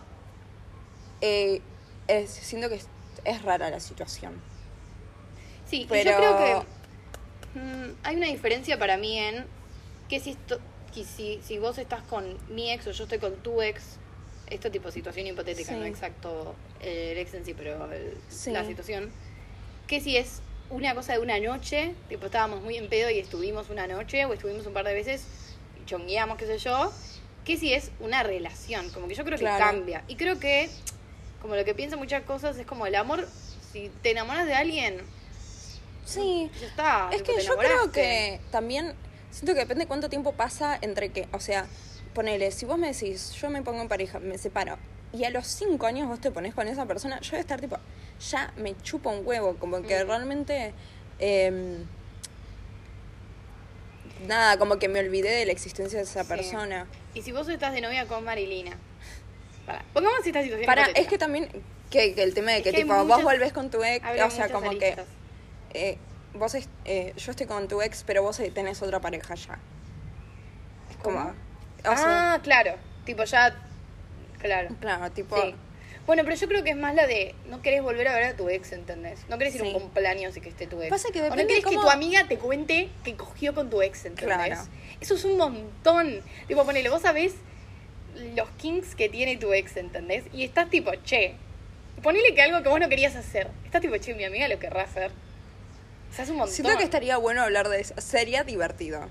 eh, 1.21 1.61
es- 2.07 2.31
siento 2.31 2.69
que 2.69 2.77
es, 2.77 2.87
es 3.25 3.43
rara 3.43 3.71
la 3.71 3.81
situación. 3.81 4.41
Sí, 5.67 5.83
y 5.83 5.87
Pero- 5.87 6.11
yo 6.13 6.17
creo 6.17 6.39
que 6.39 7.59
mm, 7.59 7.95
hay 8.03 8.17
una 8.17 8.27
diferencia 8.29 8.79
para 8.79 8.97
mí 8.97 9.19
en 9.19 9.45
que 10.09 10.21
si, 10.21 10.31
esto- 10.31 10.61
que 10.95 11.05
si, 11.05 11.41
si 11.45 11.59
vos 11.59 11.77
estás 11.79 12.03
con 12.03 12.39
mi 12.55 12.71
ex 12.73 12.87
o 12.87 12.93
yo 12.93 13.05
estoy 13.05 13.19
con 13.19 13.35
tu 13.37 13.61
ex, 13.63 13.83
esto 14.49 14.71
tipo 14.71 14.91
situación 14.91 15.27
hipotética, 15.27 15.73
Sí. 15.73 15.79
no 15.79 15.85
exacto 15.85 16.55
el 16.81 17.19
ex 17.19 17.35
en 17.35 17.45
sí, 17.45 17.55
pero 17.55 17.91
el- 17.93 18.17
Sí. 18.29 18.51
la 18.51 18.65
situación, 18.65 19.11
que 19.87 20.01
si 20.01 20.17
es 20.17 20.41
una 20.71 20.95
cosa 20.95 21.13
de 21.15 21.19
una 21.19 21.39
noche, 21.41 21.95
tipo 22.09 22.27
estábamos 22.27 22.63
muy 22.63 22.77
en 22.77 22.89
pedo 22.89 23.11
y 23.11 23.19
estuvimos 23.19 23.69
una 23.71 23.87
noche 23.87 24.25
o 24.25 24.33
estuvimos 24.33 24.67
un 24.67 24.73
par 24.73 24.85
de 24.87 24.95
veces 24.95 25.25
y 25.83 25.85
chongueamos, 25.87 26.39
qué 26.39 26.47
sé 26.47 26.59
yo, 26.59 26.93
que 27.45 27.57
si 27.59 27.73
es 27.75 27.91
una 28.01 28.23
relación, 28.23 28.89
como 28.91 29.09
que 29.09 29.15
yo 29.15 29.25
creo 29.25 29.37
que 29.39 29.45
Claro. 29.45 29.65
cambia. 29.65 30.05
Y 30.09 30.17
creo 30.17 30.39
que, 30.39 30.69
como 31.41 31.57
lo 31.57 31.65
que 31.65 31.75
pienso 31.75 31.97
muchas 31.97 32.23
cosas, 32.25 32.57
es 32.59 32.67
como 32.67 32.87
el 32.87 32.95
amor, 32.95 33.27
si 33.73 33.91
te 34.03 34.11
enamoras 34.11 34.47
de 34.47 34.55
alguien, 34.55 35.01
Sí, 36.05 36.51
ya 36.61 36.67
está. 36.67 37.11
es 37.13 37.23
que 37.23 37.35
te 37.35 37.43
yo 37.43 37.57
creo 37.57 37.93
que 37.93 38.41
también 38.51 38.95
siento 39.31 39.53
que 39.55 39.61
depende 39.61 39.87
cuánto 39.87 40.09
tiempo 40.09 40.33
pasa 40.33 40.79
entre 40.81 41.11
que, 41.11 41.29
o 41.33 41.41
sea, 41.41 41.67
ponele, 42.15 42.51
si 42.51 42.65
vos 42.67 42.79
me 42.79 42.89
decís, 42.93 43.33
yo 43.33 43.51
me 43.51 43.63
pongo 43.63 43.81
en 43.83 43.89
pareja, 43.89 44.19
me 44.19 44.39
separo, 44.39 44.79
y 45.13 45.25
a 45.25 45.31
los 45.31 45.47
cinco 45.47 45.87
años 45.87 46.09
vos 46.09 46.21
te 46.21 46.31
pones 46.31 46.55
con 46.55 46.67
esa 46.69 46.87
persona, 46.87 47.21
yo 47.21 47.31
voy 47.33 47.39
a 47.39 47.41
estar 47.43 47.61
tipo, 47.61 47.77
ya 48.31 48.53
me 48.57 48.75
chupa 48.83 49.11
un 49.11 49.27
huevo, 49.27 49.57
como 49.59 49.83
que 49.83 50.03
Mm. 50.03 50.07
realmente, 50.09 50.73
em, 51.19 51.85
nada, 54.27 54.59
como 54.59 54.79
que 54.79 54.89
me 54.89 54.99
olvidé 55.01 55.31
de 55.31 55.47
la 55.47 55.53
existencia 55.53 55.99
de 55.99 56.05
esa 56.05 56.23
Sí. 56.23 56.29
persona. 56.29 56.87
Y 57.15 57.23
si 57.23 57.33
vos 57.33 57.49
estás 57.49 57.73
de 57.73 57.81
novia 57.81 58.07
con 58.07 58.25
Marilina. 58.25 58.77
Para, 59.69 59.85
pongamos 59.93 60.27
esta 60.27 60.43
situación. 60.43 60.65
Para, 60.67 60.87
es 60.87 61.07
que 61.07 61.19
también, 61.19 61.49
que, 61.91 62.15
que 62.15 62.23
el 62.23 62.33
tema 62.33 62.53
de 62.53 62.59
Es 62.59 62.63
que, 62.65 62.73
tipo, 62.73 63.05
vos 63.05 63.23
volvés 63.23 63.53
con 63.53 63.71
tu 63.71 63.85
ex, 63.85 64.03
o 64.25 64.31
sea, 64.31 64.49
como 64.49 64.71
aristas. 64.71 65.07
que 65.71 65.91
eh, 65.91 65.99
vos, 66.33 66.55
est- 66.55 66.71
eh, 66.87 67.13
yo 67.19 67.31
estoy 67.33 67.47
con 67.47 67.69
tu 67.69 67.83
ex, 67.83 68.03
pero 68.03 68.23
vos 68.23 68.41
tenés 68.55 68.81
otra 68.81 68.99
pareja 69.01 69.35
ya. 69.35 69.59
Es 70.91 70.97
como, 70.97 71.19
¿Cómo? 71.19 71.31
o 71.93 71.97
sea, 71.97 72.35
ah, 72.35 72.41
claro. 72.43 72.77
Tipo, 73.05 73.25
ya. 73.25 73.55
Claro. 74.39 74.71
claro, 74.81 75.11
tipo, 75.11 75.37
Sí. 75.37 75.55
Bueno, 76.07 76.23
pero 76.25 76.37
yo 76.37 76.49
creo 76.49 76.65
que 76.65 76.71
es 76.71 76.77
más 76.77 76.95
la 76.95 77.07
de 77.07 77.35
no 77.51 77.61
querés 77.61 77.83
volver 77.83 78.09
a 78.09 78.15
ver 78.15 78.25
a 78.25 78.35
tu 78.35 78.49
ex, 78.49 78.73
¿entendés? 78.73 79.21
No 79.29 79.37
querés 79.37 79.55
ir 79.57 79.61
a 79.61 79.65
un 79.65 79.73
cumpleaños 79.75 80.35
y 80.39 80.41
que 80.41 80.49
esté 80.49 80.67
tu 80.67 80.81
ex. 80.81 80.89
Pasa 80.89 81.11
que 81.13 81.21
o 81.21 81.29
no 81.29 81.37
querés 81.37 81.63
que 81.63 81.75
tu 81.75 81.91
amiga 81.91 82.27
te 82.27 82.39
cuente 82.39 82.89
que 83.05 83.15
cogió 83.17 83.55
con 83.55 83.69
tu 83.69 83.83
ex, 83.83 84.07
¿entendés? 84.07 84.35
Claro. 84.47 84.63
Eso 85.03 85.15
es 85.17 85.25
un 85.27 85.37
montón. 85.37 86.23
Tipo, 86.47 86.65
ponele, 86.65 86.89
vos 86.89 87.03
sabés 87.03 87.35
los 88.35 88.49
kinks 88.59 88.95
que 88.95 89.09
tiene 89.09 89.37
tu 89.37 89.53
ex, 89.53 89.77
¿entendés? 89.77 90.25
Y 90.33 90.45
estás 90.45 90.69
tipo, 90.71 90.93
che, 91.05 91.35
ponele 92.03 92.35
que 92.35 92.43
algo 92.43 92.63
que 92.63 92.69
vos 92.69 92.81
no 92.81 92.89
querías 92.89 93.17
hacer. 93.17 93.49
Estás 93.65 93.81
tipo, 93.81 93.97
che, 93.99 94.15
mi 94.15 94.25
amiga 94.25 94.49
lo 94.49 94.59
querrá 94.59 94.83
hacer. 94.83 95.11
O 96.11 96.15
sea, 96.15 96.25
es 96.25 96.31
un 96.31 96.37
montón. 96.37 96.55
siento 96.55 96.77
que 96.79 96.85
estaría 96.85 97.17
bueno 97.19 97.43
hablar 97.43 97.69
de 97.69 97.81
eso. 97.81 97.95
Sería 97.99 98.45
divertido. 98.45 99.09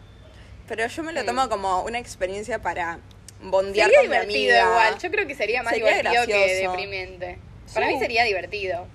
Pero 0.68 0.86
yo 0.88 1.04
me 1.04 1.14
lo 1.14 1.24
tomo 1.24 1.48
como 1.48 1.84
una 1.84 2.00
experiencia 2.00 2.60
para 2.62 3.00
bondear 3.42 3.90
Sería 3.90 4.02
con 4.02 4.10
mi 4.10 4.16
amiga. 4.18 4.62
igual. 4.64 4.98
Yo 5.00 5.12
creo 5.12 5.28
que 5.28 5.36
sería 5.36 5.64
más 5.64 5.74
Sería 5.74 5.90
divertido 6.02 6.26
que 6.26 6.56
deprimente. 6.56 7.38
Para 7.74 7.88
Sí. 7.88 7.94
mí 7.94 8.00
sería 8.00 8.24
divertido. 8.24 8.88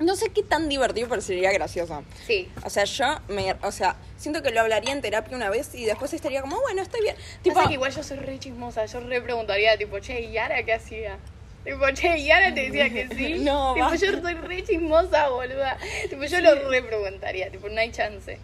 No 0.00 0.14
sé 0.14 0.30
qué 0.30 0.42
tan 0.44 0.68
divertido, 0.68 1.08
pero 1.08 1.20
sería 1.20 1.50
gracioso. 1.52 2.04
Sí. 2.26 2.48
O 2.64 2.70
sea, 2.70 2.84
yo 2.84 3.18
me, 3.28 3.54
o 3.62 3.72
sea, 3.72 3.96
siento 4.16 4.42
que 4.42 4.50
lo 4.50 4.60
hablaría 4.60 4.92
en 4.92 5.00
terapia 5.02 5.36
una 5.36 5.50
vez 5.50 5.74
y 5.74 5.84
después 5.84 6.12
estaría 6.14 6.40
como, 6.40 6.60
bueno, 6.60 6.82
estoy 6.82 7.00
bien. 7.02 7.16
Tipo, 7.42 7.56
Pasa 7.56 7.68
que 7.68 7.74
igual 7.74 7.92
yo 7.94 8.02
soy 8.04 8.18
re 8.18 8.38
chismosa, 8.38 8.86
yo 8.86 9.00
re 9.00 9.20
preguntaría, 9.20 9.76
tipo, 9.76 9.98
che, 9.98 10.20
¿y 10.20 10.32
Yara 10.32 10.62
qué 10.62 10.74
hacía? 10.74 11.18
Tipo, 11.64 11.90
che, 11.94 12.16
¿y 12.16 12.26
Yara 12.26 12.54
te 12.54 12.70
decía 12.70 12.90
que 12.90 13.08
sí? 13.14 13.34
No, 13.40 13.74
tipo, 13.74 13.86
basta. 13.90 14.06
yo 14.06 14.20
soy 14.20 14.34
re 14.34 14.62
chismosa, 14.64 15.28
boluda. 15.30 15.76
Tipo, 16.08 16.22
yo 16.24 16.40
lo 16.42 16.54
re 16.70 16.82
preguntaría, 16.82 17.50
tipo, 17.50 17.68
no 17.68 17.80
hay 17.80 17.90
chance. 17.90 18.38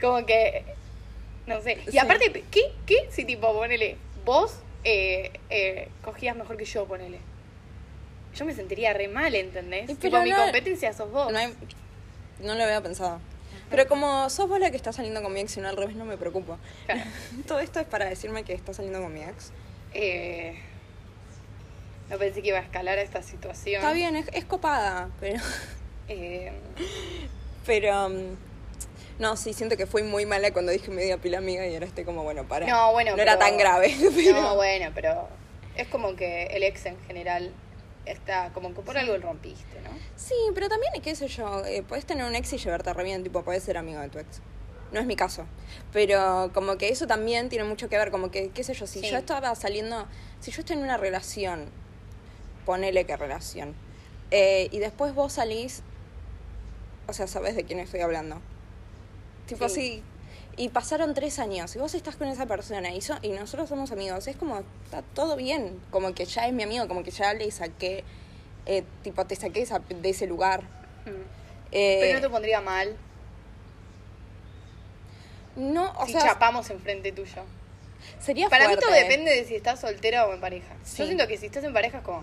Como 0.00 0.24
que, 0.24 0.64
no 1.46 1.60
sé. 1.60 1.78
Y 1.86 1.90
Sí. 1.92 1.98
aparte, 1.98 2.44
¿qué, 2.50 2.72
qué 2.86 3.08
si 3.10 3.26
tipo, 3.26 3.52
ponele, 3.52 3.98
vos 4.24 4.54
eh, 4.84 5.32
eh, 5.50 5.88
cogías 6.02 6.34
mejor 6.34 6.56
que 6.56 6.64
yo, 6.64 6.86
ponele. 6.86 7.18
Yo 8.34 8.44
me 8.44 8.54
sentiría 8.54 8.92
re 8.92 9.08
mal, 9.08 9.34
¿entendés? 9.34 9.84
Y 9.84 9.94
Tipo, 9.94 10.00
pero 10.12 10.22
mi 10.22 10.30
no- 10.30 10.36
competencia 10.36 10.92
sos 10.92 11.10
vos. 11.10 11.32
No, 11.32 11.38
hay- 11.38 11.54
no 12.40 12.54
lo 12.54 12.64
había 12.64 12.80
pensado. 12.82 13.20
Pero 13.70 13.86
como 13.88 14.28
sos 14.30 14.48
vos 14.48 14.58
la 14.60 14.70
que 14.70 14.76
está 14.76 14.92
saliendo 14.92 15.22
con 15.22 15.32
mi 15.32 15.40
ex 15.40 15.56
y 15.56 15.60
no 15.60 15.68
al 15.68 15.76
revés, 15.76 15.96
no 15.96 16.04
me 16.04 16.16
preocupa. 16.16 16.58
Claro. 16.86 17.02
Todo 17.46 17.60
esto 17.60 17.80
es 17.80 17.86
para 17.86 18.04
decirme 18.06 18.44
que 18.44 18.52
está 18.52 18.74
saliendo 18.74 19.00
con 19.00 19.12
mi 19.12 19.22
ex. 19.22 19.52
Eh, 19.94 20.58
no 22.10 22.18
pensé 22.18 22.42
que 22.42 22.48
iba 22.48 22.58
a 22.58 22.62
escalar 22.62 22.98
esta 22.98 23.22
situación. 23.22 23.76
Está 23.76 23.92
bien, 23.92 24.16
es, 24.16 24.26
es 24.32 24.44
copada, 24.44 25.10
pero... 25.20 25.40
Eh, 26.06 26.52
Pero... 27.64 28.06
um, 28.08 28.36
no, 29.18 29.36
sí, 29.38 29.54
siento 29.54 29.76
que 29.78 29.86
fui 29.86 30.02
muy 30.02 30.26
mala 30.26 30.52
cuando 30.52 30.70
dije 30.70 30.90
media 30.90 31.16
pila 31.16 31.38
amiga 31.38 31.66
y 31.66 31.72
ahora 31.72 31.86
estoy 31.86 32.04
como, 32.04 32.24
bueno, 32.24 32.44
para. 32.46 32.66
no, 32.66 32.92
bueno. 32.92 33.16
No 33.16 33.22
era 33.22 33.38
tan 33.38 33.56
grave. 33.56 33.94
pero- 34.14 34.38
No, 34.40 34.54
bueno, 34.56 34.90
pero 34.94 35.28
es 35.76 35.88
como 35.88 36.14
que 36.14 36.44
el 36.46 36.62
ex 36.64 36.84
en 36.84 36.98
general 37.06 37.54
está 38.06 38.50
como 38.52 38.74
que 38.74 38.82
por 38.82 38.96
algo 38.98 39.16
lo 39.16 39.22
rompiste, 39.28 39.80
¿no? 39.82 39.90
Sí, 40.16 40.34
pero 40.54 40.68
también, 40.68 40.92
qué 41.02 41.14
sé 41.14 41.28
yo, 41.28 41.64
eh, 41.64 41.82
puedes 41.82 42.04
tener 42.06 42.24
un 42.24 42.34
ex 42.34 42.52
y 42.52 42.58
llevarte 42.58 42.92
re 42.92 43.04
bien, 43.04 43.22
tipo, 43.22 43.42
puedes 43.42 43.62
ser 43.62 43.76
amigo 43.76 44.00
de 44.00 44.08
tu 44.08 44.18
ex. 44.18 44.40
No 44.92 45.00
es 45.00 45.06
mi 45.06 45.16
caso. 45.16 45.46
Pero 45.92 46.50
como 46.54 46.76
que 46.78 46.88
eso 46.88 47.06
también 47.06 47.48
tiene 47.48 47.64
mucho 47.64 47.88
que 47.88 47.96
ver, 47.98 48.10
como 48.10 48.30
que, 48.30 48.50
qué 48.50 48.62
sé 48.62 48.74
yo, 48.74 48.86
si 48.86 49.00
Sí. 49.00 49.10
yo 49.10 49.16
estaba 49.16 49.54
saliendo, 49.54 50.06
si 50.40 50.50
yo 50.50 50.60
estoy 50.60 50.76
en 50.76 50.82
una 50.82 50.96
relación, 50.96 51.66
ponele 52.66 53.04
que 53.04 53.16
relación, 53.16 53.74
eh, 54.30 54.68
y 54.70 54.78
después 54.78 55.14
vos 55.14 55.32
salís, 55.32 55.82
o 57.06 57.12
sea, 57.12 57.26
sabes 57.26 57.56
de 57.56 57.64
quién 57.64 57.78
estoy 57.80 58.00
hablando. 58.00 58.40
Tipo 59.46 59.68
Sí. 59.68 59.74
así, 59.74 60.02
y 60.56 60.68
pasaron 60.68 61.14
tres 61.14 61.38
años, 61.38 61.74
y 61.74 61.78
vos 61.78 61.94
estás 61.94 62.16
con 62.16 62.28
esa 62.28 62.46
persona, 62.46 62.92
y, 62.94 63.00
so- 63.00 63.18
y 63.22 63.30
nosotros 63.30 63.68
somos 63.68 63.90
amigos, 63.92 64.26
es 64.28 64.36
como, 64.36 64.62
está 64.84 65.02
todo 65.14 65.36
bien, 65.36 65.80
como 65.90 66.14
que 66.14 66.24
ya 66.24 66.46
es 66.46 66.52
mi 66.52 66.62
amigo, 66.62 66.86
como 66.88 67.02
que 67.02 67.10
ya 67.10 67.34
le 67.34 67.50
saqué, 67.50 68.04
eh, 68.66 68.84
tipo, 69.02 69.24
te 69.26 69.34
saqué 69.36 69.62
esa- 69.62 69.80
de 69.80 70.08
ese 70.10 70.26
lugar. 70.26 70.62
Mm. 71.06 71.10
Eh, 71.72 71.98
Pero 72.02 72.14
no 72.14 72.20
te 72.20 72.30
pondría 72.30 72.60
mal 72.60 72.96
no, 75.56 75.92
o 75.98 76.06
si 76.06 76.12
sea, 76.12 76.22
chapamos 76.22 76.68
enfrente 76.70 77.12
tuyo. 77.12 77.42
sería 78.20 78.48
Para 78.48 78.64
fuerte. 78.64 78.84
mí 78.84 78.92
todo 78.92 79.00
depende 79.00 79.30
de 79.30 79.44
si 79.44 79.54
estás 79.54 79.80
soltera 79.80 80.26
o 80.26 80.34
en 80.34 80.40
pareja. 80.40 80.74
Sí. 80.82 80.98
Yo 80.98 81.06
siento 81.06 81.28
que 81.28 81.38
si 81.38 81.46
estás 81.46 81.62
en 81.64 81.72
pareja 81.72 81.98
es 81.98 82.04
como... 82.04 82.22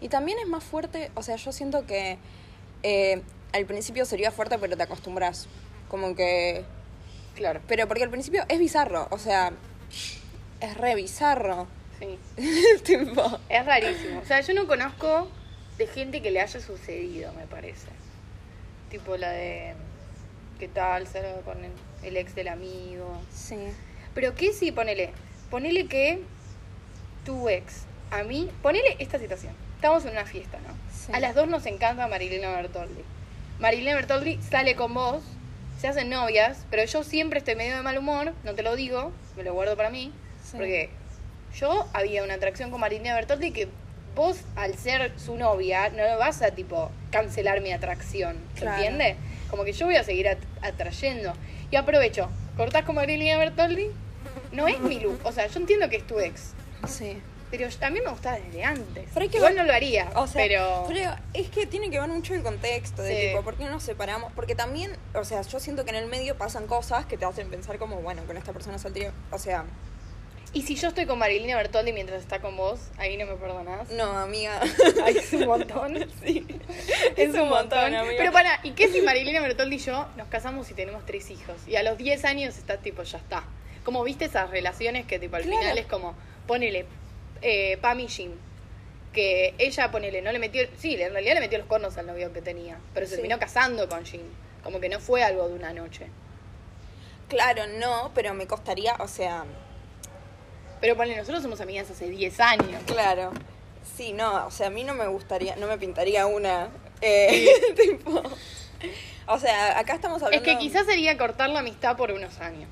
Y 0.00 0.08
también 0.08 0.38
es 0.38 0.46
más 0.46 0.64
fuerte, 0.64 1.10
o 1.14 1.22
sea, 1.22 1.36
yo 1.36 1.52
siento 1.52 1.86
que 1.86 2.16
eh, 2.82 3.22
al 3.52 3.66
principio 3.66 4.04
sería 4.04 4.30
fuerte, 4.30 4.58
pero 4.58 4.76
te 4.76 4.82
acostumbras. 4.82 5.48
Como 5.88 6.14
que. 6.14 6.64
Claro. 7.36 7.60
Pero 7.68 7.86
porque 7.86 8.02
al 8.02 8.10
principio 8.10 8.44
es 8.48 8.58
bizarro, 8.58 9.06
o 9.10 9.18
sea, 9.18 9.52
es 10.60 10.76
re 10.76 10.94
bizarro. 10.94 11.68
Sí. 11.98 12.18
tipo. 12.84 13.38
Es 13.48 13.64
rarísimo. 13.64 14.20
O 14.20 14.24
sea, 14.24 14.40
yo 14.40 14.54
no 14.54 14.66
conozco 14.66 15.28
de 15.78 15.86
gente 15.86 16.22
que 16.22 16.30
le 16.30 16.40
haya 16.40 16.60
sucedido, 16.60 17.32
me 17.34 17.46
parece. 17.46 17.88
Tipo 18.90 19.16
la 19.16 19.30
de... 19.30 19.74
¿Qué 20.58 20.68
tal? 20.68 21.06
Ser 21.06 21.42
con 21.44 21.62
el, 21.62 21.72
el 22.02 22.16
ex 22.16 22.34
del 22.34 22.48
amigo. 22.48 23.20
Sí. 23.30 23.58
Pero 24.14 24.34
qué 24.34 24.54
si, 24.54 24.72
ponele, 24.72 25.12
ponele 25.50 25.86
que 25.86 26.22
tu 27.26 27.50
ex, 27.50 27.82
a 28.10 28.22
mí, 28.22 28.50
ponele 28.62 28.96
esta 28.98 29.18
situación. 29.18 29.54
Estamos 29.74 30.06
en 30.06 30.12
una 30.12 30.24
fiesta, 30.24 30.58
¿no? 30.66 30.74
Sí. 30.90 31.12
A 31.12 31.20
las 31.20 31.34
dos 31.34 31.48
nos 31.48 31.66
encanta 31.66 32.08
Marilena 32.08 32.50
Bertoldi. 32.52 33.02
Marilena 33.58 33.96
Bertoldi 33.96 34.40
sale 34.40 34.74
con 34.74 34.94
vos, 34.94 35.22
se 35.86 35.90
hacen 36.00 36.10
novias, 36.10 36.66
pero 36.68 36.84
yo 36.84 37.04
siempre 37.04 37.38
estoy 37.38 37.54
medio 37.54 37.76
de 37.76 37.82
mal 37.82 37.96
humor, 37.96 38.32
no 38.42 38.54
te 38.54 38.62
lo 38.64 38.74
digo, 38.74 39.12
me 39.36 39.44
lo 39.44 39.54
guardo 39.54 39.76
para 39.76 39.88
mí, 39.90 40.12
Sí. 40.42 40.56
porque 40.56 40.90
yo 41.54 41.86
había 41.92 42.24
una 42.24 42.34
atracción 42.34 42.72
con 42.72 42.80
Marilena 42.80 43.14
Bertoldi 43.14 43.52
que 43.52 43.68
vos, 44.16 44.38
al 44.56 44.74
ser 44.76 45.12
su 45.16 45.36
novia, 45.36 45.90
no 45.90 46.02
vas 46.18 46.42
a, 46.42 46.50
tipo, 46.50 46.90
cancelar 47.12 47.60
mi 47.60 47.70
atracción, 47.72 48.36
¿se 48.54 48.62
Claro. 48.62 48.76
entiende? 48.78 49.16
Como 49.48 49.62
que 49.64 49.72
yo 49.72 49.86
voy 49.86 49.94
a 49.94 50.02
seguir 50.02 50.26
at- 50.28 50.38
atrayendo. 50.60 51.34
Y 51.70 51.76
aprovecho, 51.76 52.28
cortás 52.56 52.84
con 52.84 52.96
Marilena 52.96 53.38
Bertoldi, 53.38 53.86
no 54.50 54.66
es 54.66 54.80
mi 54.80 54.98
look, 54.98 55.20
o 55.22 55.30
sea, 55.30 55.46
yo 55.46 55.60
entiendo 55.60 55.88
que 55.88 55.96
es 55.98 56.06
tu 56.06 56.18
ex, 56.18 56.54
Sí. 56.88 57.18
Pero 57.56 57.70
a 57.86 57.90
mí 57.90 58.00
me 58.04 58.10
gustaba 58.10 58.38
desde 58.38 58.64
antes. 58.64 59.04
Pero 59.12 59.26
Igual 59.26 59.42
ver- 59.54 59.56
no 59.62 59.64
lo 59.64 59.72
haría, 59.72 60.10
O 60.14 60.26
sea, 60.26 60.42
pero... 60.42 60.86
es 61.34 61.48
que 61.50 61.66
tiene 61.66 61.90
que 61.90 61.98
ver 62.00 62.08
mucho 62.08 62.34
el 62.34 62.42
contexto 62.42 63.02
de 63.02 63.14
Sí. 63.20 63.28
tipo, 63.28 63.42
¿por 63.42 63.56
qué 63.56 63.64
nos 63.64 63.82
separamos? 63.82 64.32
Porque 64.34 64.54
también, 64.54 64.96
o 65.14 65.24
sea, 65.24 65.42
yo 65.42 65.60
siento 65.60 65.84
que 65.84 65.90
en 65.90 65.96
el 65.96 66.06
medio 66.06 66.36
pasan 66.36 66.66
cosas 66.66 67.06
que 67.06 67.16
te 67.16 67.24
hacen 67.24 67.50
pensar 67.50 67.78
como, 67.78 67.96
bueno, 68.02 68.22
con 68.26 68.36
esta 68.36 68.52
persona 68.52 68.78
saldría, 68.78 69.12
o 69.30 69.38
sea, 69.38 69.64
Y 70.52 70.62
si 70.62 70.74
yo 70.76 70.88
estoy 70.88 71.04
con 71.04 71.18
Marilina 71.18 71.54
Bertoldi 71.56 71.92
mientras 71.92 72.22
está 72.22 72.40
con 72.40 72.56
vos, 72.56 72.80
ahí 72.96 73.18
no 73.18 73.26
me 73.26 73.34
perdonás. 73.34 73.90
no, 73.90 74.04
amiga. 74.16 74.58
Ay, 75.04 75.18
es 75.18 75.30
un 75.34 75.44
montón. 75.46 75.98
sí. 76.24 76.46
Es 77.16 77.34
un 77.34 77.48
montón. 77.50 77.94
amiga. 77.94 78.14
Pero 78.16 78.32
para, 78.32 78.60
¿y 78.62 78.70
qué 78.70 78.88
si 78.88 79.02
Marilina 79.02 79.40
Bertoldi 79.42 79.76
y 79.76 79.78
yo 79.80 80.06
nos 80.16 80.28
casamos 80.28 80.70
y 80.70 80.74
tenemos 80.74 81.04
tres 81.04 81.30
hijos? 81.30 81.56
Y 81.66 81.76
a 81.76 81.82
los 81.82 81.98
10 81.98 82.24
años 82.24 82.56
está 82.56 82.78
tipo, 82.78 83.02
ya 83.02 83.18
está. 83.18 83.44
Como 83.84 84.02
viste 84.02 84.26
esas 84.26 84.48
relaciones 84.48 85.04
que 85.04 85.18
tipo 85.18 85.36
al 85.36 85.42
Claro. 85.42 85.58
final 85.58 85.78
es 85.78 85.86
como, 85.86 86.14
ponele, 86.46 86.86
eh, 87.42 87.78
Pam 87.80 88.00
y 88.00 88.08
Jim. 88.08 88.32
Que 89.12 89.54
ella, 89.58 89.90
ponele, 89.90 90.20
no 90.20 90.30
le 90.30 90.38
metió, 90.38 90.62
sí, 90.76 90.94
en 91.00 91.12
realidad 91.12 91.34
le 91.34 91.40
metió 91.40 91.56
los 91.58 91.66
cornos 91.66 91.96
al 91.96 92.06
novio 92.06 92.32
que 92.32 92.42
tenía, 92.42 92.78
pero 92.92 93.06
se 93.06 93.10
Sí. 93.10 93.16
terminó 93.16 93.38
casando 93.38 93.88
con 93.88 94.04
Jim. 94.04 94.20
Como 94.62 94.78
que 94.80 94.88
no 94.88 95.00
fue 95.00 95.22
algo 95.22 95.48
de 95.48 95.54
una 95.54 95.72
noche. 95.72 96.06
Claro, 97.28 97.62
no, 97.78 98.12
pero 98.14 98.34
me 98.34 98.46
costaría, 98.46 98.94
o 98.98 99.08
sea, 99.08 99.44
Pero 100.80 100.94
ponele, 100.96 101.16
nosotros 101.16 101.42
somos 101.42 101.60
amigas 101.62 101.90
hace 101.90 102.08
10 102.10 102.38
años. 102.40 102.82
claro. 102.86 103.32
Sí, 103.96 104.12
no, 104.12 104.46
o 104.46 104.50
sea, 104.50 104.66
a 104.66 104.70
mí 104.70 104.84
no 104.84 104.94
me 104.94 105.06
gustaría, 105.06 105.56
no 105.56 105.66
me 105.68 105.78
pintaría 105.78 106.26
una. 106.26 106.68
Eh, 107.00 107.48
tipo. 107.76 108.22
O 109.28 109.38
sea, 109.38 109.78
acá 109.78 109.94
estamos 109.94 110.18
Es 110.18 110.24
hablando. 110.24 110.44
que 110.44 110.58
quizás 110.58 110.84
sería 110.86 111.16
cortar 111.16 111.48
la 111.50 111.60
amistad 111.60 111.96
por 111.96 112.10
unos 112.12 112.38
años. 112.40 112.68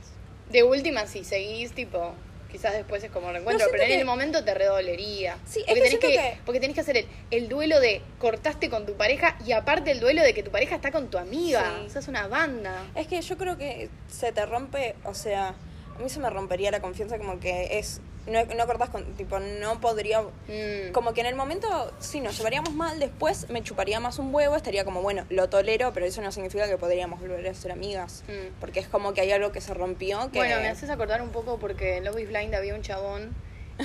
De 0.50 0.62
última, 0.64 1.06
si 1.06 1.24
seguís, 1.24 1.72
tipo, 1.72 2.12
quizás 2.54 2.72
después 2.72 3.02
es 3.02 3.10
como 3.10 3.32
reencuentro, 3.32 3.66
Pero 3.68 3.82
pero, 3.82 3.92
en 3.94 3.98
el 3.98 4.06
momento 4.06 4.44
te 4.44 4.54
redolería. 4.54 5.36
Sí, 5.44 5.58
es 5.58 5.66
porque, 5.66 5.74
que 5.74 5.74
tenés 5.74 5.88
siento 5.90 6.06
que, 6.06 6.12
que- 6.14 6.38
porque 6.46 6.60
tenés 6.60 6.74
que 6.76 6.80
hacer 6.82 6.96
el, 6.98 7.06
el 7.32 7.48
duelo 7.48 7.80
de 7.80 8.00
cortaste 8.20 8.70
con 8.70 8.86
tu 8.86 8.94
pareja 8.96 9.36
y 9.44 9.50
aparte 9.50 9.90
el 9.90 9.98
duelo 9.98 10.22
de 10.22 10.32
que 10.34 10.44
tu 10.44 10.52
pareja 10.52 10.76
está 10.76 10.92
con 10.92 11.08
tu 11.10 11.18
amiga. 11.18 11.74
Sí. 11.80 11.86
O 11.86 11.90
sea, 11.90 12.00
es 12.00 12.06
una 12.06 12.28
banda. 12.28 12.84
Es 12.94 13.08
que 13.08 13.20
yo 13.20 13.36
creo 13.36 13.58
que 13.58 13.88
se 14.08 14.30
te 14.30 14.46
rompe, 14.46 14.94
o 15.04 15.14
sea, 15.14 15.48
a 15.48 15.98
mí 16.00 16.08
se 16.08 16.20
me 16.20 16.30
rompería 16.30 16.70
la 16.70 16.80
confianza 16.80 17.18
como 17.18 17.40
que 17.40 17.76
es. 17.78 18.00
No, 18.26 18.44
no 18.44 18.66
cortas 18.66 18.88
con. 18.90 19.04
Tipo, 19.14 19.38
no 19.38 19.80
podría. 19.80 20.22
Mm. 20.22 20.92
Como 20.92 21.12
que 21.12 21.20
en 21.20 21.26
el 21.26 21.34
momento, 21.34 21.92
sí, 21.98 22.20
nos 22.20 22.36
llevaríamos 22.36 22.72
mal, 22.72 22.98
después 22.98 23.48
me 23.50 23.62
chuparía 23.62 24.00
más 24.00 24.18
un 24.18 24.34
huevo, 24.34 24.56
estaría 24.56 24.84
como, 24.84 25.02
bueno, 25.02 25.24
lo 25.30 25.48
tolero, 25.48 25.92
pero 25.92 26.06
eso 26.06 26.22
no 26.22 26.32
significa 26.32 26.68
que 26.68 26.78
podríamos 26.78 27.20
volver 27.20 27.46
a 27.46 27.54
ser 27.54 27.72
amigas. 27.72 28.24
Mm. 28.28 28.60
Porque 28.60 28.80
es 28.80 28.88
como 28.88 29.12
que 29.14 29.20
hay 29.20 29.32
algo 29.32 29.52
que 29.52 29.60
se 29.60 29.74
rompió 29.74 30.30
que. 30.30 30.38
Bueno, 30.38 30.56
me 30.60 30.68
haces 30.68 30.90
acordar 30.90 31.22
un 31.22 31.30
poco 31.30 31.58
porque 31.58 31.96
en 31.96 32.04
Love 32.04 32.20
is 32.20 32.28
Blind 32.28 32.54
había 32.54 32.74
un 32.74 32.82
chabón 32.82 33.34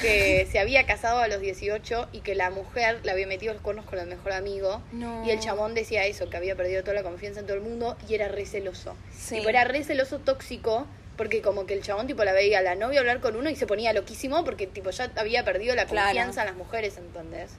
que 0.01 0.47
se 0.51 0.59
había 0.59 0.85
casado 0.85 1.19
a 1.19 1.27
los 1.27 1.41
18 1.41 2.09
y 2.11 2.19
que 2.21 2.35
la 2.35 2.49
mujer 2.49 2.99
le 3.03 3.11
había 3.11 3.27
metido 3.27 3.53
los 3.53 3.61
cuernos 3.61 3.85
con 3.85 3.99
el 3.99 4.07
mejor 4.07 4.31
amigo. 4.31 4.81
No. 4.91 5.25
Y 5.25 5.31
el 5.31 5.39
chabón 5.39 5.73
decía 5.73 6.05
eso, 6.05 6.29
que 6.29 6.37
había 6.37 6.55
perdido 6.55 6.81
toda 6.83 6.93
la 6.93 7.03
confianza 7.03 7.39
en 7.39 7.45
todo 7.45 7.57
el 7.57 7.63
mundo 7.63 7.97
y 8.07 8.15
era 8.15 8.27
re 8.27 8.45
celoso. 8.45 8.95
Sí. 9.11 9.37
Tipo, 9.37 9.49
era 9.49 9.63
re 9.63 9.83
celoso 9.83 10.19
tóxico 10.19 10.87
porque 11.19 11.41
como 11.41 11.65
que 11.65 11.73
el 11.73 11.83
chabón 11.83 12.07
tipo 12.07 12.23
la 12.23 12.31
veía 12.31 12.59
a 12.59 12.61
la 12.61 12.75
novia 12.75 13.01
hablar 13.01 13.19
con 13.19 13.35
uno 13.35 13.49
y 13.49 13.55
se 13.57 13.67
ponía 13.67 13.91
loquísimo 13.91 14.45
porque 14.45 14.67
tipo 14.67 14.89
ya 14.89 15.11
había 15.17 15.43
perdido 15.43 15.75
la 15.75 15.85
Claro. 15.85 16.07
confianza 16.07 16.41
en 16.43 16.47
las 16.47 16.55
mujeres, 16.55 16.97
¿entendés? 16.97 17.51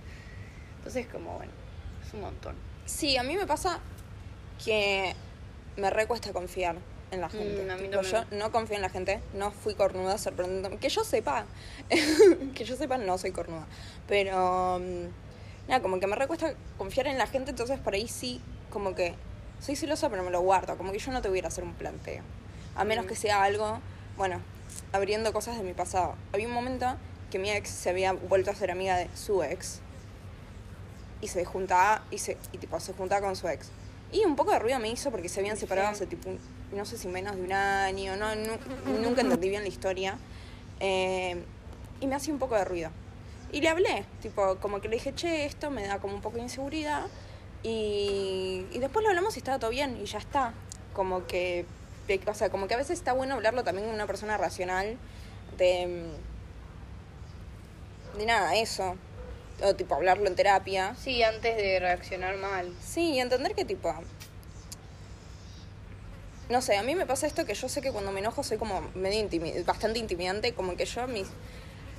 Entonces 0.79 1.07
como 1.07 1.35
bueno, 1.37 1.53
es 2.07 2.15
un 2.15 2.23
montón. 2.23 2.55
Sí, 2.87 3.19
a 3.19 3.23
mí 3.23 3.37
me 3.37 3.47
pasa 3.47 3.81
que 4.65 5.15
me 5.77 5.91
recuesta 5.91 6.33
confiar 6.33 6.77
en 7.11 7.21
la 7.21 7.29
gente. 7.29 7.63
Mm, 7.63 7.83
Tipo, 7.91 8.01
yo 8.01 8.25
no 8.31 8.51
confío 8.51 8.77
en 8.77 8.83
la 8.83 8.89
gente, 8.89 9.21
no 9.35 9.51
fui 9.51 9.75
cornuda 9.75 10.17
sorprendiendo. 10.17 10.71
Que 10.81 10.89
yo 10.89 11.05
sepa, 11.05 11.45
que 12.55 12.65
yo 12.65 12.77
sepa, 12.77 12.97
no 12.97 13.19
soy 13.19 13.31
cornuda. 13.33 13.67
Pero, 14.09 14.79
mm, 14.81 15.69
nada, 15.69 15.83
como 15.83 16.01
que 16.01 16.07
me 16.07 16.17
recuesta 16.17 16.55
confiar 16.79 17.09
en 17.09 17.19
la 17.19 17.27
gente, 17.27 17.51
entonces 17.51 17.79
por 17.79 17.93
ahí 17.93 18.09
sí, 18.09 18.41
como 18.71 18.95
que 18.95 19.13
soy 19.61 19.77
celosa, 19.77 20.09
pero 20.09 20.23
me 20.23 20.31
lo 20.31 20.41
guardo. 20.41 20.79
Como 20.79 20.93
que 20.93 20.99
yo 20.99 21.13
no 21.13 21.21
te 21.21 21.29
voy 21.29 21.41
a 21.41 21.49
hacer 21.49 21.63
un 21.63 21.75
planteo. 21.75 22.23
A 22.81 22.85
menos 22.85 23.05
que 23.07 23.15
sea 23.15 23.43
algo, 23.43 23.79
bueno, 24.17 24.41
abriendo 24.93 25.33
cosas 25.33 25.57
de 25.59 25.63
mi 25.63 25.73
pasado. 25.75 26.15
Había 26.33 26.47
un 26.49 26.55
momento 26.55 26.87
que 27.31 27.39
mi 27.39 27.51
ex 27.51 27.69
se 27.69 27.91
había 27.91 28.13
vuelto 28.13 28.51
a 28.51 28.55
ser 28.55 28.71
amiga 28.71 28.97
de 28.97 29.09
su 29.15 29.43
ex 29.43 29.81
y 31.21 31.29
se 31.29 31.45
juntaba 31.45 32.03
y 32.11 32.19
se 32.19 32.39
y 32.53 32.59
tipo 32.59 32.81
se 32.81 32.93
juntaba 32.95 33.21
con 33.27 33.37
su 33.37 33.47
ex. 33.49 33.69
Y 34.13 34.25
un 34.25 34.35
poco 34.35 34.51
de 34.53 34.59
ruido 34.59 34.79
me 34.79 34.89
hizo 34.91 35.11
porque 35.11 35.29
se 35.29 35.41
habían 35.41 35.57
separado 35.57 35.89
hace 35.89 36.07
tipo 36.07 36.31
no 36.73 36.85
sé 36.85 36.97
si 36.97 37.09
menos 37.09 37.37
de 37.37 37.43
un 37.43 37.53
año 37.53 38.17
no 38.17 38.35
nu- 38.35 38.59
nunca 39.03 39.21
entendí 39.21 39.49
bien 39.49 39.63
la 39.63 39.69
historia 39.69 40.17
Eh, 40.81 41.37
y 42.01 42.07
me 42.07 42.15
hacía 42.15 42.33
un 42.33 42.39
poco 42.41 42.55
de 42.57 42.65
ruido. 42.65 42.91
Y 43.53 43.61
le 43.61 43.69
hablé 43.69 44.07
tipo 44.23 44.57
como 44.57 44.81
que 44.81 44.89
le 44.89 44.97
dije 44.97 45.13
che 45.15 45.45
esto 45.45 45.71
me 45.71 45.87
da 45.87 45.99
como 45.99 46.15
un 46.15 46.23
poco 46.23 46.37
de 46.37 46.43
inseguridad 46.45 47.03
y, 47.63 48.65
y 48.73 48.79
después 48.79 49.03
lo 49.03 49.11
hablamos 49.11 49.37
y 49.37 49.41
estaba 49.41 49.59
todo 49.59 49.71
bien 49.71 49.99
y 50.03 50.07
ya 50.07 50.19
está. 50.19 50.55
Como 50.95 51.27
que 51.27 51.67
o 52.27 52.35
sea 52.35 52.51
como 52.51 52.67
que 52.67 52.75
a 52.75 52.79
veces 52.79 52.99
está 52.99 53.13
bueno 53.13 53.35
hablarlo 53.35 53.63
también 53.63 53.87
con 53.87 53.95
una 53.95 54.07
persona 54.07 54.37
racional 54.37 54.97
de 55.59 56.07
de 58.17 58.27
nada, 58.27 58.57
eso. 58.57 58.97
O 59.63 59.75
tipo 59.77 59.95
hablarlo 59.95 60.27
en 60.27 60.35
terapia. 60.35 60.97
Sí, 60.99 61.23
antes 61.23 61.57
de 61.57 61.79
reaccionar 61.81 62.37
mal. 62.39 62.73
Sí, 62.83 63.13
y 63.13 63.21
entender 63.21 63.55
que 63.55 63.65
tipo... 63.65 63.95
No 66.49 66.61
sé, 66.63 66.77
a 66.77 66.83
mí 66.83 66.95
me 66.97 67.07
pasa 67.07 67.27
esto 67.27 67.45
que 67.45 67.55
yo 67.55 67.69
sé 67.69 67.81
que 67.81 67.93
cuando 67.93 68.11
me 68.11 68.21
enojo 68.21 68.43
soy 68.43 68.57
como 68.57 68.81
medio 68.95 69.29
bastante 69.65 69.99
intimidante, 69.99 70.55
como 70.55 70.77
que 70.77 70.87
yo 70.87 71.07
mis... 71.07 71.29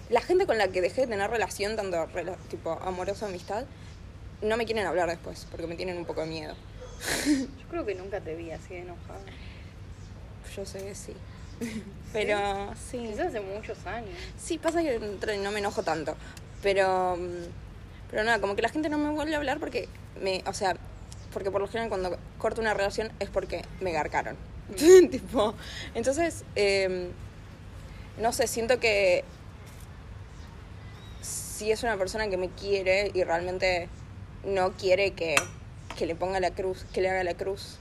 La 0.09 0.19
gente 0.21 0.45
con 0.45 0.57
la 0.57 0.67
que 0.67 0.81
dejé 0.81 1.01
de 1.01 1.07
tener 1.07 1.29
relación, 1.29 1.77
tanto 1.77 2.05
rela- 2.07 2.35
tipo 2.49 2.71
amorosa 2.71 3.27
amistad, 3.27 3.63
no 4.41 4.57
me 4.57 4.65
quieren 4.65 4.85
hablar 4.85 5.07
después, 5.07 5.47
porque 5.49 5.67
me 5.67 5.75
tienen 5.75 5.97
un 5.97 6.05
poco 6.05 6.21
de 6.21 6.27
miedo. 6.27 6.55
Yo 7.25 7.67
creo 7.69 7.85
que 7.85 7.95
nunca 7.95 8.19
te 8.19 8.35
vi 8.35 8.51
así 8.51 8.73
de 8.73 8.81
enojada. 8.81 9.21
Yo 10.55 10.65
sé 10.65 10.79
que 10.79 10.95
sí. 10.95 11.13
Pero 12.13 12.37
sí. 12.89 12.97
Quizás 12.97 13.27
hace 13.27 13.41
muchos 13.41 13.85
años. 13.85 14.09
Sí, 14.37 14.57
pasa 14.57 14.81
que 14.81 14.99
no 15.37 15.51
me 15.51 15.59
enojo 15.59 15.83
tanto. 15.83 16.15
Pero. 16.61 17.17
mm, 17.17 18.09
Pero 18.09 18.23
nada, 18.23 18.39
como 18.41 18.55
que 18.55 18.61
la 18.61 18.69
gente 18.69 18.89
no 18.89 18.97
me 18.97 19.09
vuelve 19.09 19.33
a 19.35 19.37
hablar 19.37 19.59
porque 19.59 19.87
me. 20.21 20.43
O 20.47 20.53
sea, 20.53 20.75
porque 21.33 21.51
por 21.51 21.61
lo 21.61 21.67
general 21.67 21.89
cuando 21.89 22.17
corto 22.37 22.61
una 22.61 22.73
relación 22.73 23.11
es 23.19 23.29
porque 23.29 23.63
me 23.79 23.91
garcaron. 23.91 24.35
tipo. 25.11 25.55
Entonces, 25.95 26.43
eh, 26.55 27.09
no 28.19 28.33
sé, 28.33 28.47
siento 28.47 28.79
que. 28.79 29.23
Si 31.21 31.71
es 31.71 31.83
una 31.83 31.95
persona 31.95 32.27
que 32.27 32.37
me 32.37 32.49
quiere 32.49 33.11
y 33.13 33.23
realmente 33.23 33.87
no 34.43 34.71
quiere 34.71 35.11
que, 35.11 35.35
que 35.95 36.07
le 36.07 36.15
ponga 36.15 36.39
la 36.39 36.51
cruz, 36.51 36.85
que 36.91 37.01
le 37.01 37.09
haga 37.09 37.23
la 37.23 37.35
cruz. 37.35 37.77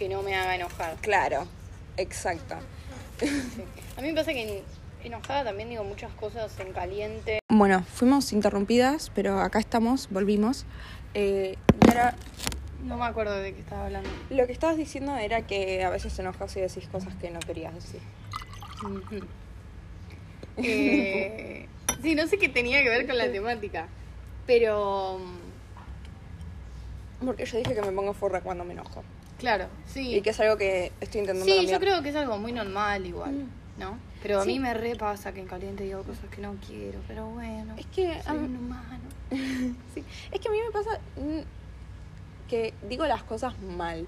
Que 0.00 0.08
no 0.08 0.22
me 0.22 0.34
haga 0.34 0.54
enojar. 0.56 0.96
Claro, 1.02 1.46
exacto. 1.98 2.54
Sí. 3.18 3.28
A 3.98 4.00
mí 4.00 4.08
me 4.08 4.14
pasa 4.14 4.32
que 4.32 4.40
en- 4.58 4.64
enojada 5.04 5.44
también 5.44 5.68
digo 5.68 5.84
muchas 5.84 6.10
cosas 6.14 6.58
en 6.58 6.72
caliente. 6.72 7.40
Bueno, 7.50 7.82
fuimos 7.84 8.32
interrumpidas, 8.32 9.12
pero 9.14 9.40
acá 9.40 9.58
estamos, 9.58 10.08
volvimos. 10.10 10.64
Eh, 11.12 11.56
y 11.86 11.90
ahora, 11.90 12.14
No 12.82 12.96
me 12.96 13.04
acuerdo 13.04 13.34
de 13.36 13.52
qué 13.52 13.60
estaba 13.60 13.84
hablando. 13.84 14.08
lo 14.30 14.46
que 14.46 14.52
estabas 14.54 14.78
diciendo 14.78 15.14
era 15.18 15.42
que 15.42 15.84
a 15.84 15.90
veces 15.90 16.18
enojas 16.18 16.56
y 16.56 16.60
decís 16.62 16.88
cosas 16.90 17.14
que 17.16 17.30
no 17.30 17.40
querías 17.40 17.74
decir. 17.74 18.00
Eh, 20.56 21.66
sí, 22.02 22.14
no 22.14 22.26
sé 22.26 22.38
qué 22.38 22.48
tenía 22.48 22.82
que 22.82 22.88
ver 22.88 23.06
con 23.06 23.18
la 23.18 23.30
temática. 23.30 23.86
Pero. 24.46 25.18
mm, 25.18 25.50
Porque 27.26 27.44
yo 27.44 27.58
dije 27.58 27.74
que 27.74 27.82
me 27.82 27.92
pongo 27.92 28.14
forra 28.14 28.40
cuando 28.40 28.64
me 28.64 28.72
enojo. 28.72 29.04
Claro, 29.40 29.66
sí. 29.86 30.14
Y 30.14 30.20
que 30.22 30.30
es 30.30 30.38
algo 30.40 30.56
que 30.56 30.92
estoy 31.00 31.22
intentando 31.22 31.44
Sí, 31.44 31.56
cambiar. 31.56 31.72
yo 31.72 31.80
creo 31.80 32.02
que 32.02 32.10
es 32.10 32.16
algo 32.16 32.38
muy 32.38 32.52
normal 32.52 33.04
igual, 33.06 33.32
Mm. 33.32 33.80
¿no? 33.80 33.98
Pero 34.22 34.40
a 34.40 34.44
Sí. 34.44 34.52
mí 34.52 34.58
me 34.60 34.74
repasa 34.74 35.32
que 35.32 35.40
en 35.40 35.46
caliente 35.46 35.82
digo 35.84 36.02
cosas 36.02 36.28
que 36.30 36.42
no 36.42 36.54
quiero, 36.66 36.98
pero 37.08 37.26
bueno. 37.26 37.74
Es 37.78 37.86
que 37.86 38.20
soy 38.22 38.38
mí- 38.38 38.44
un 38.44 38.56
humano. 38.56 39.00
sí, 39.94 40.04
es 40.30 40.40
que 40.40 40.48
a 40.48 40.52
mí 40.52 40.58
me 40.64 40.70
pasa 40.70 41.00
mm, 41.16 41.40
que 42.48 42.74
digo 42.88 43.06
las 43.06 43.22
cosas 43.22 43.58
mal. 43.60 44.06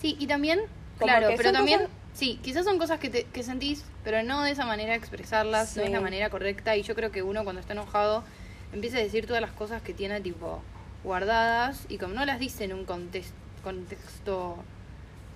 Sí, 0.00 0.16
y 0.18 0.26
también, 0.26 0.58
Como 0.98 1.06
claro, 1.06 1.28
pero 1.36 1.52
también, 1.52 1.80
cosas- 1.80 1.94
sí, 2.14 2.40
quizás 2.42 2.64
son 2.64 2.78
cosas 2.78 2.98
que, 2.98 3.08
te- 3.10 3.24
que 3.24 3.42
sentís, 3.44 3.84
pero 4.02 4.22
no 4.24 4.42
de 4.42 4.50
esa 4.50 4.66
manera 4.66 4.94
expresarlas, 4.96 5.76
no 5.76 5.82
es 5.84 5.90
la 5.92 6.00
manera 6.00 6.28
correcta. 6.30 6.76
Y 6.76 6.82
yo 6.82 6.94
creo 6.96 7.12
que 7.12 7.22
uno 7.22 7.44
cuando 7.44 7.60
está 7.60 7.72
enojado 7.74 8.24
empieza 8.72 8.96
a 8.96 9.00
decir 9.00 9.26
todas 9.26 9.42
las 9.42 9.52
cosas 9.52 9.80
que 9.82 9.92
tiene 9.94 10.20
tipo 10.20 10.60
guardadas 11.04 11.84
y 11.88 11.98
como 11.98 12.14
no 12.14 12.24
las 12.24 12.38
dice 12.40 12.64
en 12.64 12.72
un 12.72 12.84
context- 12.86 13.34
contexto 13.62 14.56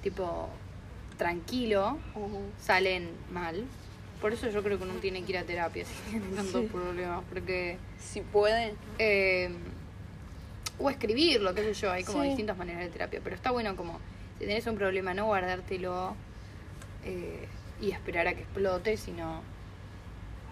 tipo 0.03 0.49
tranquilo, 1.19 1.99
salen 2.61 3.11
mal. 3.33 3.65
Por 4.21 4.33
eso 4.33 4.49
yo 4.51 4.63
creo 4.63 4.79
que 4.79 4.85
uno 4.85 4.95
tiene 4.95 5.23
que 5.23 5.33
ir 5.33 5.39
a 5.39 5.45
terapia 5.45 5.85
si 5.85 6.11
tiene 6.11 6.27
tantos 6.35 6.63
Sí. 6.63 6.69
problemas, 6.73 7.23
porque... 7.29 7.79
Si 7.99 8.21
pueden. 8.21 8.75
eh, 8.99 9.51
o 10.79 10.91
escribirlo, 10.91 11.55
qué 11.55 11.63
sé 11.63 11.73
yo, 11.75 11.91
hay 11.91 12.05
como 12.05 12.21
Sí. 12.23 12.29
distintas 12.29 12.57
maneras 12.59 12.83
de 12.83 12.91
terapia, 12.91 13.21
pero 13.25 13.35
está 13.35 13.51
bueno 13.51 13.75
como 13.77 13.99
si 14.39 14.45
tenés 14.45 14.67
un 14.67 14.77
problema 14.77 15.15
no 15.15 15.25
guardártelo 15.25 16.15
eh, 17.05 17.47
y 17.81 17.93
esperar 17.93 18.27
a 18.29 18.35
que 18.35 18.43
explote, 18.43 18.97
sino 18.99 19.41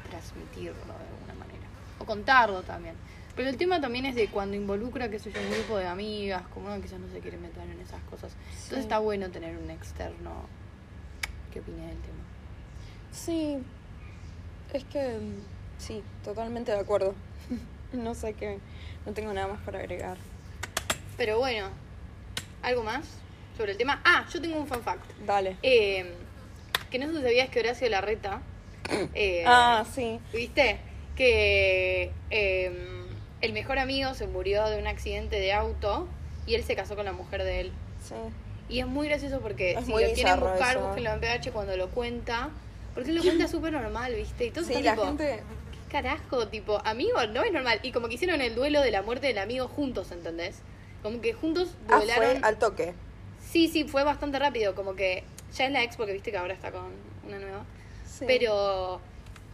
transmitirlo 0.09 0.73
de 0.73 1.09
alguna 1.15 1.35
manera. 1.35 1.67
O 1.99 2.05
contarlo 2.07 2.63
también. 2.63 2.95
Pero 3.37 3.49
el 3.49 3.57
tema 3.57 3.81
también 3.81 4.07
es 4.07 4.15
de 4.15 4.29
cuando 4.29 4.57
involucra, 4.57 5.09
qué 5.09 5.19
sé 5.19 5.33
yo, 5.33 5.41
un 5.41 5.51
grupo 5.51 5.77
de 5.77 5.87
amigas, 5.87 6.43
como 6.53 6.67
uno 6.67 6.81
quizás 6.81 7.01
no 7.01 7.09
se 7.11 7.19
quiere 7.19 7.37
meter 7.37 7.65
en 7.65 7.81
esas 7.81 8.01
cosas. 8.05 8.33
Entonces 8.51 8.79
está 8.79 9.01
bueno 9.01 9.29
tener 9.31 9.57
un 9.57 9.71
externo 9.71 10.47
que 11.53 11.61
opine 11.61 11.87
del 11.87 11.99
tema. 11.99 12.23
Sí. 13.11 13.59
Es 14.73 14.85
que 14.85 15.19
mm, 15.19 15.41
sí, 15.79 16.03
totalmente 16.23 16.73
de 16.73 16.79
acuerdo. 16.79 17.15
no 17.93 18.15
sé 18.15 18.35
qué. 18.35 18.59
No 19.05 19.13
tengo 19.13 19.33
nada 19.33 19.49
más 19.49 19.61
para 19.63 19.81
agregar. 19.81 20.17
Pero 21.17 21.39
bueno, 21.39 21.69
¿algo 22.63 22.83
más 22.85 23.05
sobre 23.57 23.73
el 23.73 23.79
tema? 23.79 24.01
Ah, 24.05 24.27
yo 24.33 24.41
tengo 24.41 24.59
un 24.59 24.67
fun 24.67 24.83
fact. 24.83 25.11
Dale. 25.27 25.57
Eh, 25.63 26.13
que 26.91 26.99
no 26.99 27.07
sé 27.07 27.17
si 27.17 27.23
sabías 27.23 27.49
que 27.51 27.61
Horacio 27.61 27.89
Larreta. 27.89 28.41
eh, 29.15 29.45
ah, 29.47 29.85
sí. 29.93 30.21
¿Viste? 30.33 30.79
Que 31.17 32.13
eh, 32.31 33.04
el 33.45 33.53
mejor 33.53 33.79
amigo 33.79 34.15
se 34.15 34.27
murió 34.27 34.67
de 34.69 34.79
un 34.79 34.87
accidente 34.87 35.37
de 35.39 35.53
auto 35.53 36.07
y 36.47 36.55
él 36.55 36.65
se 36.65 36.75
casó 36.77 36.97
con 36.97 37.05
la 37.05 37.13
mujer 37.13 37.43
de 37.45 37.61
él. 37.61 37.73
Sí. 38.07 38.15
Y 38.69 38.81
es 38.81 38.87
muy 38.87 39.09
gracioso 39.09 39.41
porque 39.41 39.73
Es 39.73 39.85
si 39.85 39.91
lo 39.93 39.97
quieren 39.99 40.41
buscar, 40.41 40.77
eso. 40.77 40.87
búsquenlo 40.87 41.13
en 41.13 41.21
PH 41.21 41.51
cuando 41.53 41.77
lo 41.77 41.89
cuenta. 41.91 42.51
Porque 42.95 43.11
él 43.11 43.17
lo 43.17 43.23
cuenta 43.23 43.49
súper 43.49 43.73
normal, 43.73 44.15
¿viste? 44.15 44.47
Y 44.47 44.51
todo 44.51 44.65
Sí, 44.65 44.81
la 44.83 44.93
tipo, 44.93 45.05
gente. 45.07 45.41
¿qué 45.73 45.93
carajo? 45.93 46.49
Tipo, 46.49 46.81
amigo, 46.85 47.25
no 47.27 47.43
es 47.43 47.53
normal. 47.53 47.81
Y 47.83 47.93
como 47.93 48.09
que 48.09 48.15
hicieron 48.15 48.41
el 48.41 48.55
duelo 48.55 48.81
de 48.81 48.91
la 48.91 49.03
muerte 49.03 49.27
del 49.27 49.39
amigo 49.39 49.69
juntos, 49.69 50.11
¿entendés? 50.13 50.57
Como 51.03 51.21
que 51.21 51.33
juntos 51.35 51.75
Ah, 51.89 51.97
duelaron. 51.99 52.25
fue 52.25 52.41
al 52.43 52.59
toque. 52.59 52.95
Sí, 53.51 53.69
sí, 53.69 53.85
fue 53.85 54.05
bastante 54.05 54.39
rápido, 54.39 54.75
como 54.75 54.95
que 54.95 55.25
ya 55.55 55.67
es 55.67 55.73
la 55.73 55.83
ex 55.83 55.97
porque 55.97 56.13
viste 56.13 56.31
que 56.31 56.39
ahora 56.39 56.55
está 56.55 56.71
con 56.73 56.83
una 57.27 57.39
nueva. 57.39 57.65
Sí. 58.07 58.25
Pero, 58.27 59.01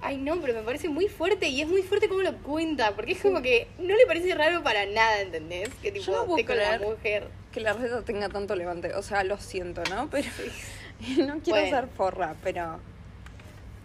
ay 0.02 0.16
no, 0.18 0.40
pero 0.40 0.54
me 0.54 0.62
parece 0.62 0.88
muy 0.88 1.08
fuerte 1.08 1.48
y 1.48 1.60
es 1.60 1.68
muy 1.68 1.82
fuerte 1.82 2.08
como 2.08 2.22
lo 2.22 2.34
cuenta, 2.38 2.94
porque 2.94 3.12
es 3.12 3.20
como 3.22 3.42
que 3.42 3.68
no 3.78 3.94
le 3.96 4.06
parece 4.06 4.34
raro 4.34 4.62
para 4.62 4.86
nada, 4.86 5.20
¿entendés? 5.20 5.68
Que 5.82 5.92
tipo, 5.92 6.06
Yo 6.06 6.12
no 6.12 6.24
puedo 6.26 6.38
esté 6.38 6.46
con 6.46 6.56
la 6.62 6.76
creer. 6.76 6.90
mujer. 6.90 7.28
Que 7.52 7.60
la 7.60 7.72
red 7.72 8.02
tenga 8.04 8.28
tanto 8.28 8.54
levante. 8.54 8.94
O 8.94 9.02
sea, 9.02 9.24
lo 9.24 9.36
siento, 9.38 9.82
¿no? 9.90 10.08
Pero. 10.10 10.28
no 11.26 11.40
quiero 11.40 11.60
Bueno. 11.60 11.76
ser 11.76 11.88
forra, 11.88 12.34
pero. 12.42 12.78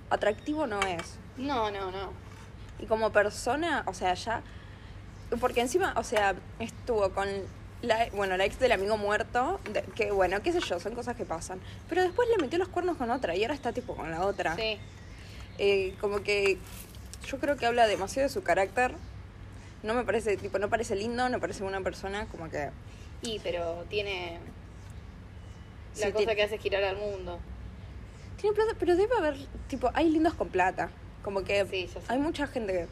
Atractivo 0.09 0.67
no 0.67 0.79
es. 0.81 1.15
No, 1.37 1.71
no, 1.71 1.91
no. 1.91 2.13
Y 2.79 2.85
como 2.85 3.11
persona, 3.11 3.83
o 3.87 3.93
sea, 3.93 4.13
ya. 4.13 4.41
Porque 5.39 5.61
encima, 5.61 5.93
o 5.97 6.03
sea, 6.03 6.35
estuvo 6.59 7.09
con 7.11 7.27
la, 7.81 8.07
bueno, 8.13 8.37
la 8.37 8.45
ex 8.45 8.59
del 8.59 8.71
amigo 8.71 8.97
muerto, 8.97 9.59
de- 9.73 9.81
que 9.95 10.11
bueno, 10.11 10.41
qué 10.43 10.51
sé 10.51 10.59
yo, 10.59 10.79
son 10.79 10.93
cosas 10.93 11.15
que 11.15 11.25
pasan. 11.25 11.59
Pero 11.89 12.03
después 12.03 12.29
le 12.29 12.37
metió 12.37 12.59
los 12.59 12.67
cuernos 12.67 12.97
con 12.97 13.09
otra 13.09 13.35
y 13.35 13.41
ahora 13.43 13.55
está 13.55 13.73
tipo 13.73 13.95
con 13.95 14.11
la 14.11 14.21
otra. 14.25 14.55
Sí. 14.55 14.77
Eh, 15.57 15.95
como 16.01 16.21
que 16.21 16.57
yo 17.27 17.39
creo 17.39 17.55
que 17.57 17.65
habla 17.65 17.87
demasiado 17.87 18.27
de 18.27 18.33
su 18.33 18.43
carácter. 18.43 18.93
No 19.83 19.93
me 19.93 20.03
parece, 20.03 20.37
tipo, 20.37 20.57
no 20.59 20.69
parece 20.69 20.95
lindo, 20.95 21.29
no 21.29 21.39
parece 21.39 21.63
una 21.63 21.81
persona 21.81 22.25
como 22.27 22.49
que. 22.49 22.69
Y, 23.21 23.39
pero 23.39 23.85
tiene 23.89 24.39
la 25.97 26.07
Sí, 26.07 26.11
cosa 26.11 26.29
ti- 26.29 26.35
que 26.35 26.43
hace 26.43 26.57
girar 26.57 26.83
al 26.83 26.97
mundo. 26.97 27.39
Tiene 28.39 28.55
plata, 28.55 28.73
pero 28.79 28.95
debe 28.95 29.15
haber, 29.17 29.37
tipo, 29.67 29.89
hay 29.93 30.09
lindos 30.09 30.33
con 30.33 30.49
plata. 30.49 30.89
Como 31.23 31.43
que 31.43 31.65
Sí, 31.65 31.89
hay 32.07 32.19
mucha 32.19 32.47
gente 32.47 32.73
que. 32.73 32.87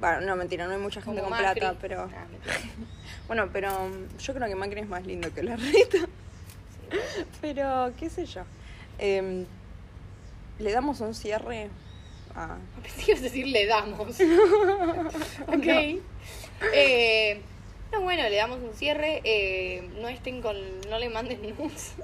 Bueno, 0.00 0.20
no, 0.22 0.36
mentira, 0.36 0.66
no 0.66 0.72
hay 0.72 0.78
mucha 0.80 1.00
gente 1.00 1.20
Como 1.20 1.34
con 1.34 1.42
Macri. 1.44 1.60
plata, 1.60 1.78
pero. 1.80 2.02
Ah. 2.02 2.26
Bueno, 3.26 3.48
pero 3.52 3.84
um, 3.86 4.06
yo 4.18 4.34
creo 4.34 4.48
que 4.48 4.54
Macri 4.54 4.80
es 4.80 4.88
más 4.88 5.06
lindo 5.06 5.32
que 5.32 5.42
la 5.42 5.56
reta. 5.56 5.98
Sí, 5.98 7.24
Pero, 7.40 7.90
qué 7.98 8.10
sé 8.10 8.26
yo. 8.26 8.42
Em, 8.98 9.46
le 10.58 10.72
damos 10.72 11.00
un 11.00 11.14
cierre 11.14 11.70
a. 12.34 12.56
Pensé 12.82 13.00
que 13.04 13.10
ibas 13.12 13.20
a 13.20 13.24
decir 13.24 13.46
le 13.46 13.66
damos. 13.66 14.16
ok. 15.48 16.00
Eh, 16.72 17.40
no, 17.92 18.00
bueno, 18.00 18.22
le 18.28 18.36
damos 18.36 18.58
un 18.60 18.74
cierre. 18.74 19.20
Eh, 19.24 19.88
no 20.00 20.08
estén 20.08 20.42
con. 20.42 20.56
No 20.88 20.98
le 20.98 21.08
manden 21.10 21.40
nudes 21.42 21.94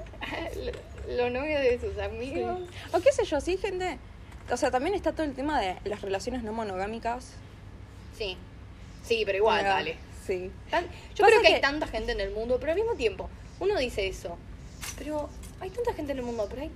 los 1.09 1.31
novios 1.31 1.61
de 1.61 1.79
sus 1.79 1.97
amigos. 1.99 2.59
O 2.93 2.99
qué 3.01 3.11
sé 3.11 3.25
yo, 3.25 3.41
sí, 3.41 3.57
gente. 3.57 3.97
O 4.51 4.57
sea, 4.57 4.71
también 4.71 4.95
está 4.95 5.11
todo 5.13 5.23
el 5.23 5.33
tema 5.33 5.59
de 5.61 5.77
las 5.85 6.01
relaciones 6.01 6.43
no 6.43 6.51
monogámicas. 6.53 7.33
Sí. 8.17 8.37
Sí, 9.03 9.23
pero 9.25 9.37
igual, 9.37 9.61
Pero, 9.61 9.69
dale. 9.73 9.97
Sí. 10.27 10.51
Tan- 10.69 10.85
yo 11.15 11.25
creo 11.25 11.41
que, 11.41 11.47
que- 11.47 11.55
hay 11.55 11.61
tanta 11.61 11.87
gente 11.87 12.11
en 12.11 12.19
el 12.21 12.31
mundo, 12.31 12.57
pero 12.59 12.73
al 12.73 12.77
mismo 12.77 12.93
tiempo, 12.95 13.29
uno 13.59 13.77
dice 13.79 14.07
eso. 14.07 14.37
Pero 14.97 15.29
hay 15.59 15.69
tanta 15.69 15.93
gente 15.93 16.11
en 16.11 16.19
el 16.19 16.25
mundo, 16.25 16.45
pero 16.49 16.61
hay. 16.63 16.71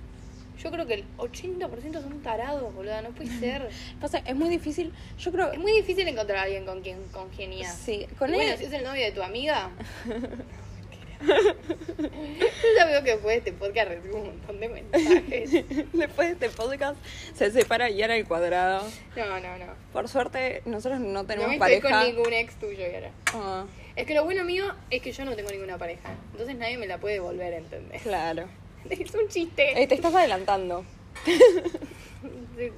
Yo 0.62 0.70
creo 0.70 0.86
que 0.86 0.94
el 0.94 1.04
80% 1.18 2.00
son 2.00 2.22
tarados, 2.22 2.74
boludo. 2.74 3.00
No 3.02 3.10
puede 3.10 3.30
ser. 3.38 3.68
Pasa, 4.00 4.18
es 4.24 4.34
muy 4.34 4.48
difícil. 4.48 4.92
Yo 5.18 5.30
creo. 5.32 5.52
es 5.52 5.58
muy 5.58 5.72
difícil 5.72 6.06
encontrar 6.08 6.38
a 6.38 6.42
alguien 6.42 6.64
con 6.64 6.80
quien 6.82 7.02
congeniar. 7.12 7.72
Sí, 7.74 8.06
con 8.18 8.30
Y 8.30 8.34
bueno, 8.34 8.52
él. 8.52 8.58
si 8.58 8.64
es 8.64 8.72
el 8.72 8.82
novio 8.84 9.04
de 9.04 9.12
tu 9.12 9.22
amiga. 9.22 9.70
Yo 11.26 12.68
ya 12.76 12.84
veo 12.84 13.02
que 13.02 13.12
después 13.12 13.32
de 13.32 13.50
este 13.50 13.52
podcast 13.52 13.88
recibo 13.88 14.18
un 14.18 14.26
montón 14.26 14.60
de 14.60 14.68
mensajes. 14.68 15.50
Después 15.92 16.28
de 16.28 16.32
este 16.46 16.50
podcast 16.50 16.96
se 17.34 17.50
separa 17.50 17.88
Yara 17.88 18.14
al 18.14 18.26
cuadrado. 18.28 18.86
No, 19.16 19.40
no, 19.40 19.58
no. 19.58 19.64
Por 19.94 20.08
suerte, 20.08 20.60
nosotros 20.66 21.00
no 21.00 21.08
No 21.08 21.24
tenemos 21.26 21.48
me 21.48 21.54
estoy 21.56 21.80
pareja. 21.80 22.00
con 22.04 22.14
ningún 22.16 22.32
ex 22.34 22.54
tuyo, 22.56 22.86
Yara. 22.86 23.10
Ah, 23.32 23.64
Es 23.96 24.06
que 24.06 24.14
lo 24.14 24.24
bueno 24.24 24.44
mío 24.44 24.66
es 24.90 25.00
que 25.00 25.10
yo 25.12 25.24
no 25.24 25.34
tengo 25.34 25.50
ninguna 25.50 25.78
pareja. 25.78 26.10
Entonces 26.32 26.54
nadie 26.56 26.76
me 26.76 26.86
la 26.86 26.98
puede 26.98 27.18
volver 27.18 27.54
a 27.54 27.56
entender. 27.58 27.98
claro. 28.02 28.46
Es 28.90 29.14
un 29.14 29.28
chiste. 29.28 29.82
Eh, 29.82 29.86
te 29.86 29.94
estás 29.94 30.14
adelantando. 30.14 30.84
Sí, 31.24 31.38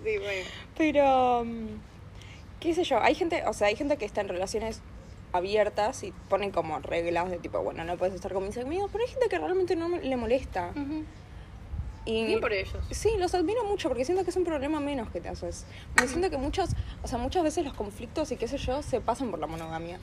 sí, 0.05 0.18
bueno. 0.18 0.49
Pero, 0.77 1.44
mm, 1.44 1.66
qué 2.61 2.75
sé 2.75 2.85
yo, 2.85 3.01
hay 3.01 3.14
gente, 3.14 3.44
o 3.47 3.53
sea, 3.53 3.68
hay 3.68 3.77
gente 3.77 3.97
que 3.97 4.05
está 4.05 4.21
en 4.21 4.29
relaciones 4.29 4.81
abiertas 5.33 6.03
y 6.05 6.12
ponen 6.29 6.51
como 6.51 6.79
reglas 6.81 7.31
de 7.31 7.38
tipo, 7.38 7.61
bueno, 7.61 7.85
no 7.85 7.97
puedes 7.97 8.14
estar 8.14 8.33
con 8.33 8.47
mis 8.47 8.57
amigos, 8.59 8.90
pero 8.90 9.05
hay 9.05 9.11
gente 9.11 9.29
que 9.29 9.38
realmente 9.38 9.77
no 9.77 9.88
le 9.88 10.16
molesta. 10.16 10.73
Y 12.05 12.25
Bien 12.25 12.40
por 12.40 12.53
ellos. 12.53 12.83
Sí, 12.90 13.11
los 13.18 13.35
admiro 13.35 13.64
mucho 13.64 13.88
porque 13.88 14.05
siento 14.05 14.25
que 14.25 14.31
es 14.31 14.37
un 14.37 14.44
problema 14.44 14.81
menos 14.81 15.11
que 15.11 15.21
te 15.21 15.29
haces. 15.29 15.66
Me 16.01 16.09
siento 16.09 16.31
que 16.31 16.38
muchos, 16.38 16.71
o 17.03 17.09
sea, 17.09 17.18
muchas 17.18 17.42
veces 17.42 17.64
los 17.64 17.75
conflictos 17.75 18.33
y 18.33 18.37
qué 18.37 18.49
sé 18.49 18.57
yo 18.57 18.83
se 18.83 19.01
pasan 19.01 19.31
por 19.31 19.38
la 19.38 19.47
monogamia. 19.47 20.01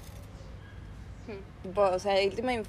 O 1.75 1.99
sea, 1.99 2.19
el 2.19 2.35
tema 2.35 2.51
de 2.51 2.63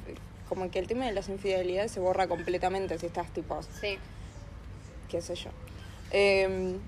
como 0.48 0.70
que 0.70 0.78
el 0.78 0.86
tema 0.86 1.06
de 1.06 1.12
las 1.12 1.28
infidelidades 1.28 1.92
se 1.92 2.00
borra 2.00 2.26
completamente 2.28 2.98
si 2.98 3.06
estás 3.06 3.30
tipo, 3.32 3.60
Sí. 3.80 3.98
qué 5.08 5.20
sé 5.20 5.34
yo. 5.34 5.50
Em, 6.10 6.78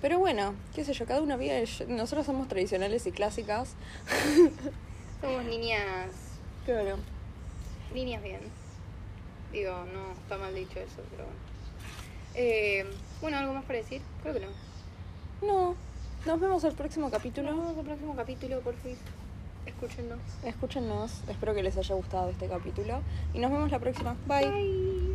pero 0.00 0.18
bueno, 0.18 0.54
qué 0.74 0.84
sé 0.84 0.92
yo, 0.92 1.06
cada 1.06 1.20
una 1.22 1.36
vive, 1.36 1.64
nosotros 1.88 2.26
somos 2.26 2.46
tradicionales 2.48 3.06
y 3.06 3.12
clásicas. 3.12 3.74
Somos 5.20 5.44
niñas. 5.46 6.10
Claro. 6.66 6.96
Niñas 7.94 8.22
bien. 8.22 8.40
Digo, 9.52 9.72
no 9.94 10.12
está 10.12 10.36
mal 10.36 10.54
dicho 10.54 10.78
eso, 10.78 11.00
pero 11.10 11.24
bueno. 11.24 11.38
Eh, 12.34 12.84
bueno, 13.22 13.38
¿algo 13.38 13.54
más 13.54 13.64
para 13.64 13.78
decir? 13.78 14.02
Creo 14.22 14.34
que 14.34 14.40
no. 14.40 14.48
No, 15.40 15.76
nos 16.26 16.40
vemos 16.40 16.62
el 16.64 16.74
próximo 16.74 17.10
capítulo. 17.10 17.52
Nos 17.52 17.60
vemos 17.60 17.78
el 17.78 17.84
próximo 17.86 18.14
capítulo, 18.16 18.60
por 18.60 18.74
fin. 18.76 18.98
Escúchenos. 19.66 20.18
Escúchenos, 20.44 21.22
espero 21.28 21.54
que 21.54 21.62
les 21.62 21.76
haya 21.76 21.94
gustado 21.94 22.28
este 22.28 22.48
capítulo 22.48 23.00
y 23.32 23.38
nos 23.38 23.50
vemos 23.50 23.70
la 23.70 23.78
próxima. 23.78 24.16
Bye. 24.26 24.50
Bye. 24.50 25.14